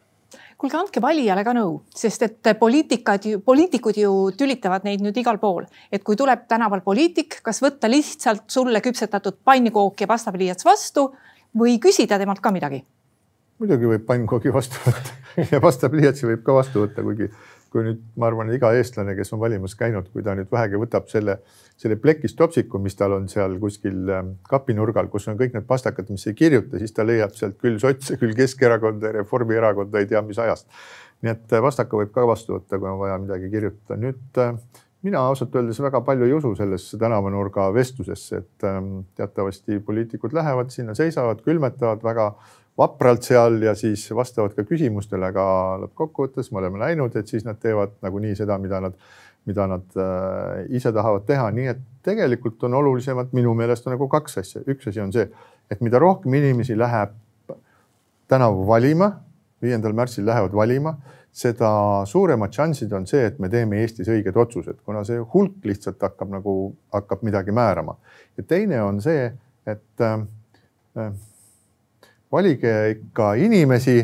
kuulge, 0.63 0.79
andke 0.79 1.03
valijale 1.03 1.43
ka 1.43 1.55
nõu, 1.57 1.81
sest 1.97 2.23
et 2.27 2.53
poliitikad, 2.61 3.27
poliitikud 3.45 3.99
ju 3.99 4.13
tülitavad 4.39 4.87
neid 4.87 5.03
nüüd 5.03 5.17
igal 5.19 5.41
pool, 5.43 5.67
et 5.91 6.05
kui 6.07 6.19
tuleb 6.19 6.47
tänaval 6.51 6.85
poliitik, 6.87 7.41
kas 7.43 7.59
võtta 7.65 7.91
lihtsalt 7.91 8.47
sulle 8.53 8.81
küpsetatud 8.85 9.41
pannkook 9.45 10.05
ja 10.05 10.11
pastapliiats 10.11 10.67
vastu 10.69 11.09
või 11.59 11.79
küsida 11.83 12.21
temalt 12.23 12.43
ka 12.45 12.55
midagi? 12.55 12.85
muidugi 13.63 13.87
võib 13.87 14.07
pannkoogi 14.07 14.51
vastu 14.55 14.79
võtta 14.83 15.19
ja 15.53 15.61
pastapliiatsi 15.63 16.27
võib 16.27 16.41
ka 16.47 16.55
vastu 16.57 16.83
võtta, 16.83 17.03
kuigi 17.07 17.29
kui 17.73 17.85
nüüd 17.87 18.03
ma 18.21 18.29
arvan, 18.29 18.51
iga 18.55 18.71
eestlane, 18.77 19.15
kes 19.17 19.33
on 19.35 19.41
valimas 19.41 19.75
käinud, 19.79 20.11
kui 20.13 20.25
ta 20.25 20.35
nüüd 20.37 20.51
vähegi 20.53 20.81
võtab 20.81 21.09
selle, 21.11 21.39
selle 21.81 21.97
plekist 22.01 22.37
topsiku, 22.39 22.81
mis 22.83 22.97
tal 22.99 23.17
on 23.17 23.29
seal 23.33 23.57
kuskil 23.63 24.13
ähm, 24.13 24.35
kapinurgal, 24.49 25.09
kus 25.13 25.29
on 25.33 25.41
kõik 25.41 25.57
need 25.57 25.67
pastakad, 25.69 26.11
mis 26.13 26.27
ei 26.29 26.37
kirjuta, 26.39 26.81
siis 26.83 26.95
ta 26.97 27.07
leiab 27.09 27.35
sealt 27.39 27.59
küll 27.63 27.81
sotse, 27.83 28.19
küll 28.21 28.37
Keskerakonda 28.39 29.11
ja 29.11 29.19
Reformierakonda, 29.21 30.03
ei 30.03 30.11
tea 30.11 30.23
mis 30.27 30.41
ajast. 30.43 30.69
nii 31.23 31.33
et 31.33 31.53
äh, 31.57 31.65
pastaka 31.65 31.99
võib 31.99 32.15
ka 32.15 32.29
vastu 32.29 32.59
võtta, 32.59 32.79
kui 32.79 32.91
on 32.91 33.01
vaja 33.01 33.19
midagi 33.23 33.51
kirjutada. 33.51 34.01
nüüd 34.05 34.43
äh, 34.43 34.57
mina 35.03 35.23
ausalt 35.27 35.55
öeldes 35.59 35.81
väga 35.83 36.01
palju 36.07 36.27
ei 36.27 36.35
usu 36.37 36.55
sellesse 36.59 36.99
tänavanurga 36.99 37.69
vestlusesse, 37.75 38.43
et 38.45 38.67
ähm, 38.69 39.07
teatavasti 39.19 39.81
poliitikud 39.87 40.35
lähevad 40.37 40.71
sinna, 40.75 40.95
seisavad, 40.99 41.43
külmetavad 41.47 42.05
väga 42.05 42.33
vapralt 42.79 43.27
seal 43.27 43.61
ja 43.63 43.75
siis 43.77 44.05
vastavad 44.17 44.55
ka 44.57 44.65
küsimustele, 44.69 45.29
aga 45.29 45.45
lõppkokkuvõttes 45.85 46.51
me 46.53 46.63
oleme 46.63 46.81
näinud, 46.81 47.17
et 47.17 47.29
siis 47.29 47.45
nad 47.45 47.61
teevad 47.61 47.99
nagunii 48.05 48.35
seda, 48.39 48.57
mida 48.61 48.81
nad, 48.81 48.97
mida 49.49 49.67
nad 49.69 49.99
äh, 50.01 50.63
ise 50.79 50.93
tahavad 50.95 51.27
teha, 51.29 51.51
nii 51.53 51.73
et 51.75 51.83
tegelikult 52.07 52.63
on 52.69 52.79
olulisemad 52.81 53.35
minu 53.37 53.53
meelest 53.59 53.87
on 53.87 53.97
nagu 53.97 54.09
kaks 54.11 54.41
asja, 54.43 54.63
üks 54.73 54.89
asi 54.89 55.03
on 55.05 55.13
see, 55.15 55.29
et 55.71 55.85
mida 55.85 56.01
rohkem 56.03 56.35
inimesi 56.41 56.79
läheb 56.79 57.13
tänavu 58.33 58.65
valima, 58.67 59.13
viiendal 59.63 59.93
märtsil 59.95 60.25
lähevad 60.27 60.55
valima, 60.57 60.95
seda 61.33 61.69
suuremad 62.09 62.53
šansid 62.53 62.93
on 62.97 63.05
see, 63.09 63.27
et 63.29 63.39
me 63.41 63.49
teeme 63.53 63.81
Eestis 63.81 64.09
õiged 64.13 64.37
otsused, 64.37 64.81
kuna 64.85 65.05
see 65.09 65.21
hulk 65.35 65.65
lihtsalt 65.69 66.01
hakkab 66.05 66.33
nagu, 66.33 66.55
hakkab 66.93 67.23
midagi 67.25 67.53
määrama. 67.53 67.97
ja 68.37 68.45
teine 68.49 68.81
on 68.83 69.01
see, 69.05 69.29
et 69.67 70.01
äh, 70.01 70.25
äh 70.97 71.13
valige 72.33 72.75
ikka 72.97 73.35
inimesi, 73.35 74.03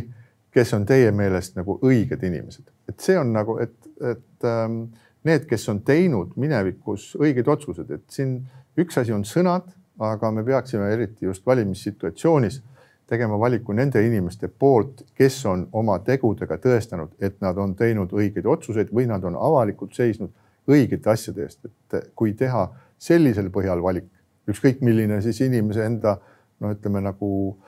kes 0.53 0.73
on 0.75 0.87
teie 0.87 1.11
meelest 1.15 1.57
nagu 1.59 1.79
õiged 1.85 2.23
inimesed, 2.25 2.67
et 2.89 3.01
see 3.05 3.19
on 3.19 3.33
nagu, 3.33 3.59
et, 3.63 3.77
et 4.01 4.49
ähm, 4.49 4.81
need, 5.29 5.45
kes 5.49 5.69
on 5.73 5.83
teinud 5.87 6.35
minevikus 6.41 7.13
õigeid 7.21 7.49
otsuseid, 7.49 7.91
et 7.95 8.05
siin 8.13 8.41
üks 8.79 8.99
asi 9.01 9.15
on 9.15 9.25
sõnad, 9.29 9.69
aga 9.99 10.31
me 10.33 10.45
peaksime 10.47 10.91
eriti 10.95 11.27
just 11.27 11.47
valimissituatsioonis 11.47 12.61
tegema 13.09 13.39
valiku 13.41 13.73
nende 13.73 14.03
inimeste 14.05 14.49
poolt, 14.49 15.03
kes 15.17 15.39
on 15.49 15.65
oma 15.73 15.97
tegudega 16.05 16.59
tõestanud, 16.63 17.15
et 17.21 17.39
nad 17.45 17.57
on 17.59 17.73
teinud 17.77 18.13
õigeid 18.13 18.47
otsuseid 18.47 18.93
või 18.95 19.09
nad 19.09 19.25
on 19.25 19.37
avalikult 19.37 19.97
seisnud 19.97 20.35
õigete 20.69 21.11
asjade 21.11 21.47
eest, 21.47 21.65
et 21.65 22.13
kui 22.15 22.35
teha 22.37 22.67
sellisel 23.01 23.49
põhjal 23.51 23.81
valik, 23.83 24.11
ükskõik 24.49 24.83
milline 24.85 25.23
siis 25.25 25.41
inimese 25.45 25.87
enda 25.89 26.19
no 26.61 26.73
ütleme 26.75 27.01
nagu 27.05 27.31
äh, 27.49 27.68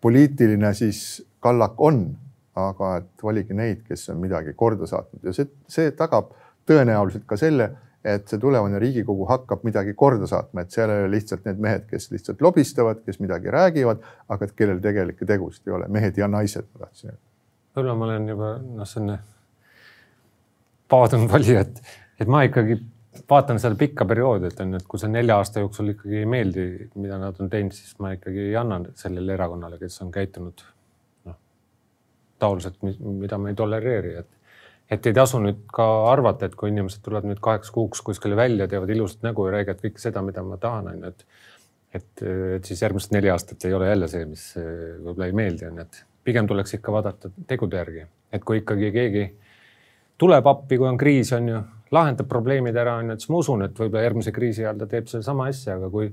poliitiline 0.00 0.72
siis 0.74 1.00
kallak 1.42 1.78
on, 1.78 2.06
aga 2.58 2.96
et 3.00 3.22
valige 3.22 3.54
neid, 3.54 3.82
kes 3.86 4.08
on 4.10 4.18
midagi 4.22 4.54
korda 4.58 4.86
saatnud 4.90 5.26
ja 5.26 5.34
see, 5.34 5.46
see 5.70 5.92
tagab 5.98 6.32
tõenäoliselt 6.66 7.26
ka 7.28 7.38
selle, 7.38 7.68
et 8.04 8.28
see 8.28 8.40
tulevane 8.40 8.78
Riigikogu 8.80 9.26
hakkab 9.28 9.62
midagi 9.64 9.94
korda 9.96 10.28
saatma, 10.28 10.64
et 10.64 10.74
seal 10.74 10.92
ei 10.92 11.04
ole 11.04 11.12
lihtsalt 11.16 11.46
need 11.48 11.60
mehed, 11.62 11.86
kes 11.88 12.10
lihtsalt 12.12 12.42
lobistavad, 12.44 13.00
kes 13.06 13.20
midagi 13.22 13.52
räägivad, 13.52 14.02
aga 14.28 14.48
et 14.48 14.56
kellel 14.58 14.82
tegelikke 14.84 15.28
tegusid 15.28 15.70
ei 15.70 15.76
ole, 15.78 15.88
mehed 15.92 16.18
ja 16.20 16.28
naised, 16.28 16.68
ma 16.72 16.84
tahtsin 16.84 17.12
öelda. 17.12 17.22
võib-olla 17.74 17.94
ma 17.98 18.08
olen 18.08 18.28
juba 18.34 18.50
noh, 18.62 18.88
selline 18.88 19.18
paadunud 20.92 21.32
valija, 21.32 21.64
et, 21.64 21.80
et 22.20 22.30
ma 22.30 22.44
ikkagi 22.46 22.78
vaatan 23.30 23.60
seda 23.62 23.76
pikka 23.78 24.06
perioodi, 24.08 24.50
et 24.50 24.60
on 24.62 24.74
ju, 24.74 24.80
et 24.80 24.86
kui 24.90 25.00
see 25.00 25.10
nelja 25.12 25.38
aasta 25.40 25.62
jooksul 25.62 25.92
ikkagi 25.94 26.22
ei 26.22 26.28
meeldi, 26.28 26.66
mida 27.00 27.18
nad 27.20 27.40
on 27.40 27.50
teinud, 27.52 27.74
siis 27.76 27.96
ma 28.02 28.14
ikkagi 28.16 28.48
ei 28.48 28.56
anna 28.58 28.80
sellele 28.98 29.34
erakonnale, 29.36 29.78
kes 29.80 30.00
on 30.04 30.12
käitunud 30.14 30.64
noh, 31.28 31.38
taoliselt, 32.42 32.80
mida 33.04 33.38
ma 33.40 33.52
ei 33.52 33.60
tolereeri, 33.60 34.16
et 34.22 34.32
et 34.92 35.06
ei 35.08 35.14
tasu 35.16 35.38
nüüd 35.40 35.62
ka 35.72 35.84
arvata, 36.10 36.44
et 36.44 36.54
kui 36.60 36.68
inimesed 36.68 37.00
tulevad 37.02 37.24
nüüd 37.30 37.38
kaheks 37.42 37.70
kuuks 37.72 38.02
kuskile 38.04 38.36
välja, 38.36 38.66
teevad 38.68 38.90
ilusat 38.92 39.22
nägu 39.24 39.46
ja 39.48 39.54
räägivad 39.54 39.80
kõike 39.80 40.02
seda, 40.02 40.20
mida 40.22 40.44
ma 40.44 40.58
tahan, 40.60 40.90
on 40.92 41.06
ju, 41.06 41.12
et 41.14 41.24
et, 41.94 42.22
et 42.58 42.66
siis 42.66 42.82
järgmised 42.82 43.14
neli 43.14 43.30
aastat 43.30 43.64
ei 43.64 43.74
ole 43.74 43.86
jälle 43.88 44.08
see, 44.10 44.24
mis 44.26 44.42
võib-olla 44.58 45.28
ei 45.30 45.36
meeldi, 45.38 45.68
on 45.70 45.78
ju, 45.78 45.86
et 45.86 46.00
pigem 46.26 46.48
tuleks 46.50 46.74
ikka 46.76 46.92
vaadata 46.92 47.30
tegude 47.46 47.78
järgi, 47.78 48.04
et 48.34 48.44
kui 48.44 48.60
ikkagi 48.60 48.90
keegi 48.92 49.24
tuleb 50.20 50.46
appi, 50.50 50.78
kui 50.80 50.88
on 50.88 50.98
kriis, 50.98 51.32
on 51.36 51.48
ju, 51.48 51.60
lahendab 51.92 52.28
probleemid 52.28 52.76
ära, 52.76 52.96
on 53.00 53.10
ju, 53.10 53.16
et 53.16 53.24
siis 53.24 53.32
ma 53.32 53.40
usun, 53.42 53.66
et 53.66 53.76
võib-olla 53.78 54.04
järgmise 54.06 54.32
kriisi 54.34 54.64
ajal 54.64 54.80
ta 54.80 54.88
teeb 54.90 55.10
sedasama 55.10 55.48
asja, 55.50 55.76
aga 55.78 55.90
kui, 55.92 56.08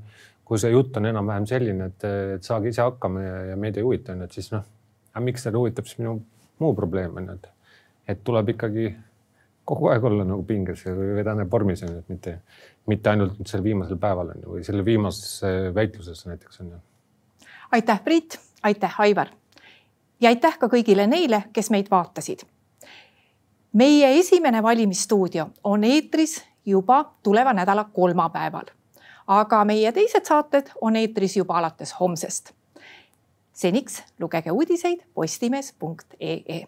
kui 0.46 0.60
see 0.62 0.72
jutt 0.74 0.98
on 1.00 1.08
enam-vähem 1.10 1.48
selline, 1.50 1.92
et, 1.92 2.06
et 2.36 2.48
saage 2.48 2.72
ise 2.74 2.84
hakkama 2.84 3.24
ja, 3.24 3.38
ja 3.52 3.56
meid 3.60 3.80
ei 3.80 3.86
huvita, 3.86 4.16
on 4.16 4.24
ju, 4.24 4.30
et 4.30 4.38
siis 4.38 4.52
noh, 4.54 4.66
aga 5.14 5.24
miks 5.26 5.48
teda 5.48 5.62
huvitab 5.62 5.88
siis 5.88 6.02
minu 6.02 6.18
muu 6.62 6.76
probleem 6.78 7.18
on 7.18 7.32
ju, 7.32 7.40
et, 7.40 7.74
et 8.14 8.24
tuleb 8.28 8.54
ikkagi 8.56 8.92
kogu 9.72 9.92
aeg 9.94 10.06
olla 10.10 10.26
nagu 10.28 10.44
pinges 10.46 10.84
või 10.88 11.16
vedane 11.16 11.48
vormis 11.50 11.84
on 11.86 11.96
ju, 11.96 12.04
et 12.04 12.14
mitte, 12.14 12.38
mitte 12.92 13.12
ainult 13.14 13.42
sel 13.48 13.64
viimasel 13.64 14.00
päeval 14.02 14.34
on 14.36 14.46
ju 14.46 14.56
või 14.58 14.66
selle 14.68 14.86
viimases 14.86 15.74
väitluses 15.76 16.26
näiteks 16.28 16.64
on 16.64 16.74
ju. 16.76 16.82
aitäh, 17.78 18.02
Priit, 18.04 18.40
aitäh, 18.64 19.00
Aivar! 19.02 19.32
Ja 20.22 20.30
aitäh 20.30 20.58
ka 20.60 20.68
kõigile 20.70 21.08
neile, 21.10 21.46
kes 21.54 21.72
meid 21.74 21.88
vaatasid 21.90 22.44
meie 23.74 24.20
esimene 24.20 24.64
valimisstuudio 24.64 25.50
on 25.64 25.84
eetris 25.84 26.46
juba 26.66 27.14
tuleva 27.24 27.54
nädala 27.54 27.84
kolmapäeval. 27.84 28.66
aga 29.28 29.66
meie 29.66 29.92
teised 29.92 30.26
saated 30.26 30.72
on 30.82 30.96
eetris 30.96 31.38
juba 31.38 31.58
alates 31.58 32.00
homsest. 32.00 32.52
seniks 33.54 34.04
lugege 34.20 34.52
uudiseid 34.52 35.00
postimees.ee. 35.14 36.66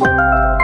thank 0.00 0.52
you 0.52 0.57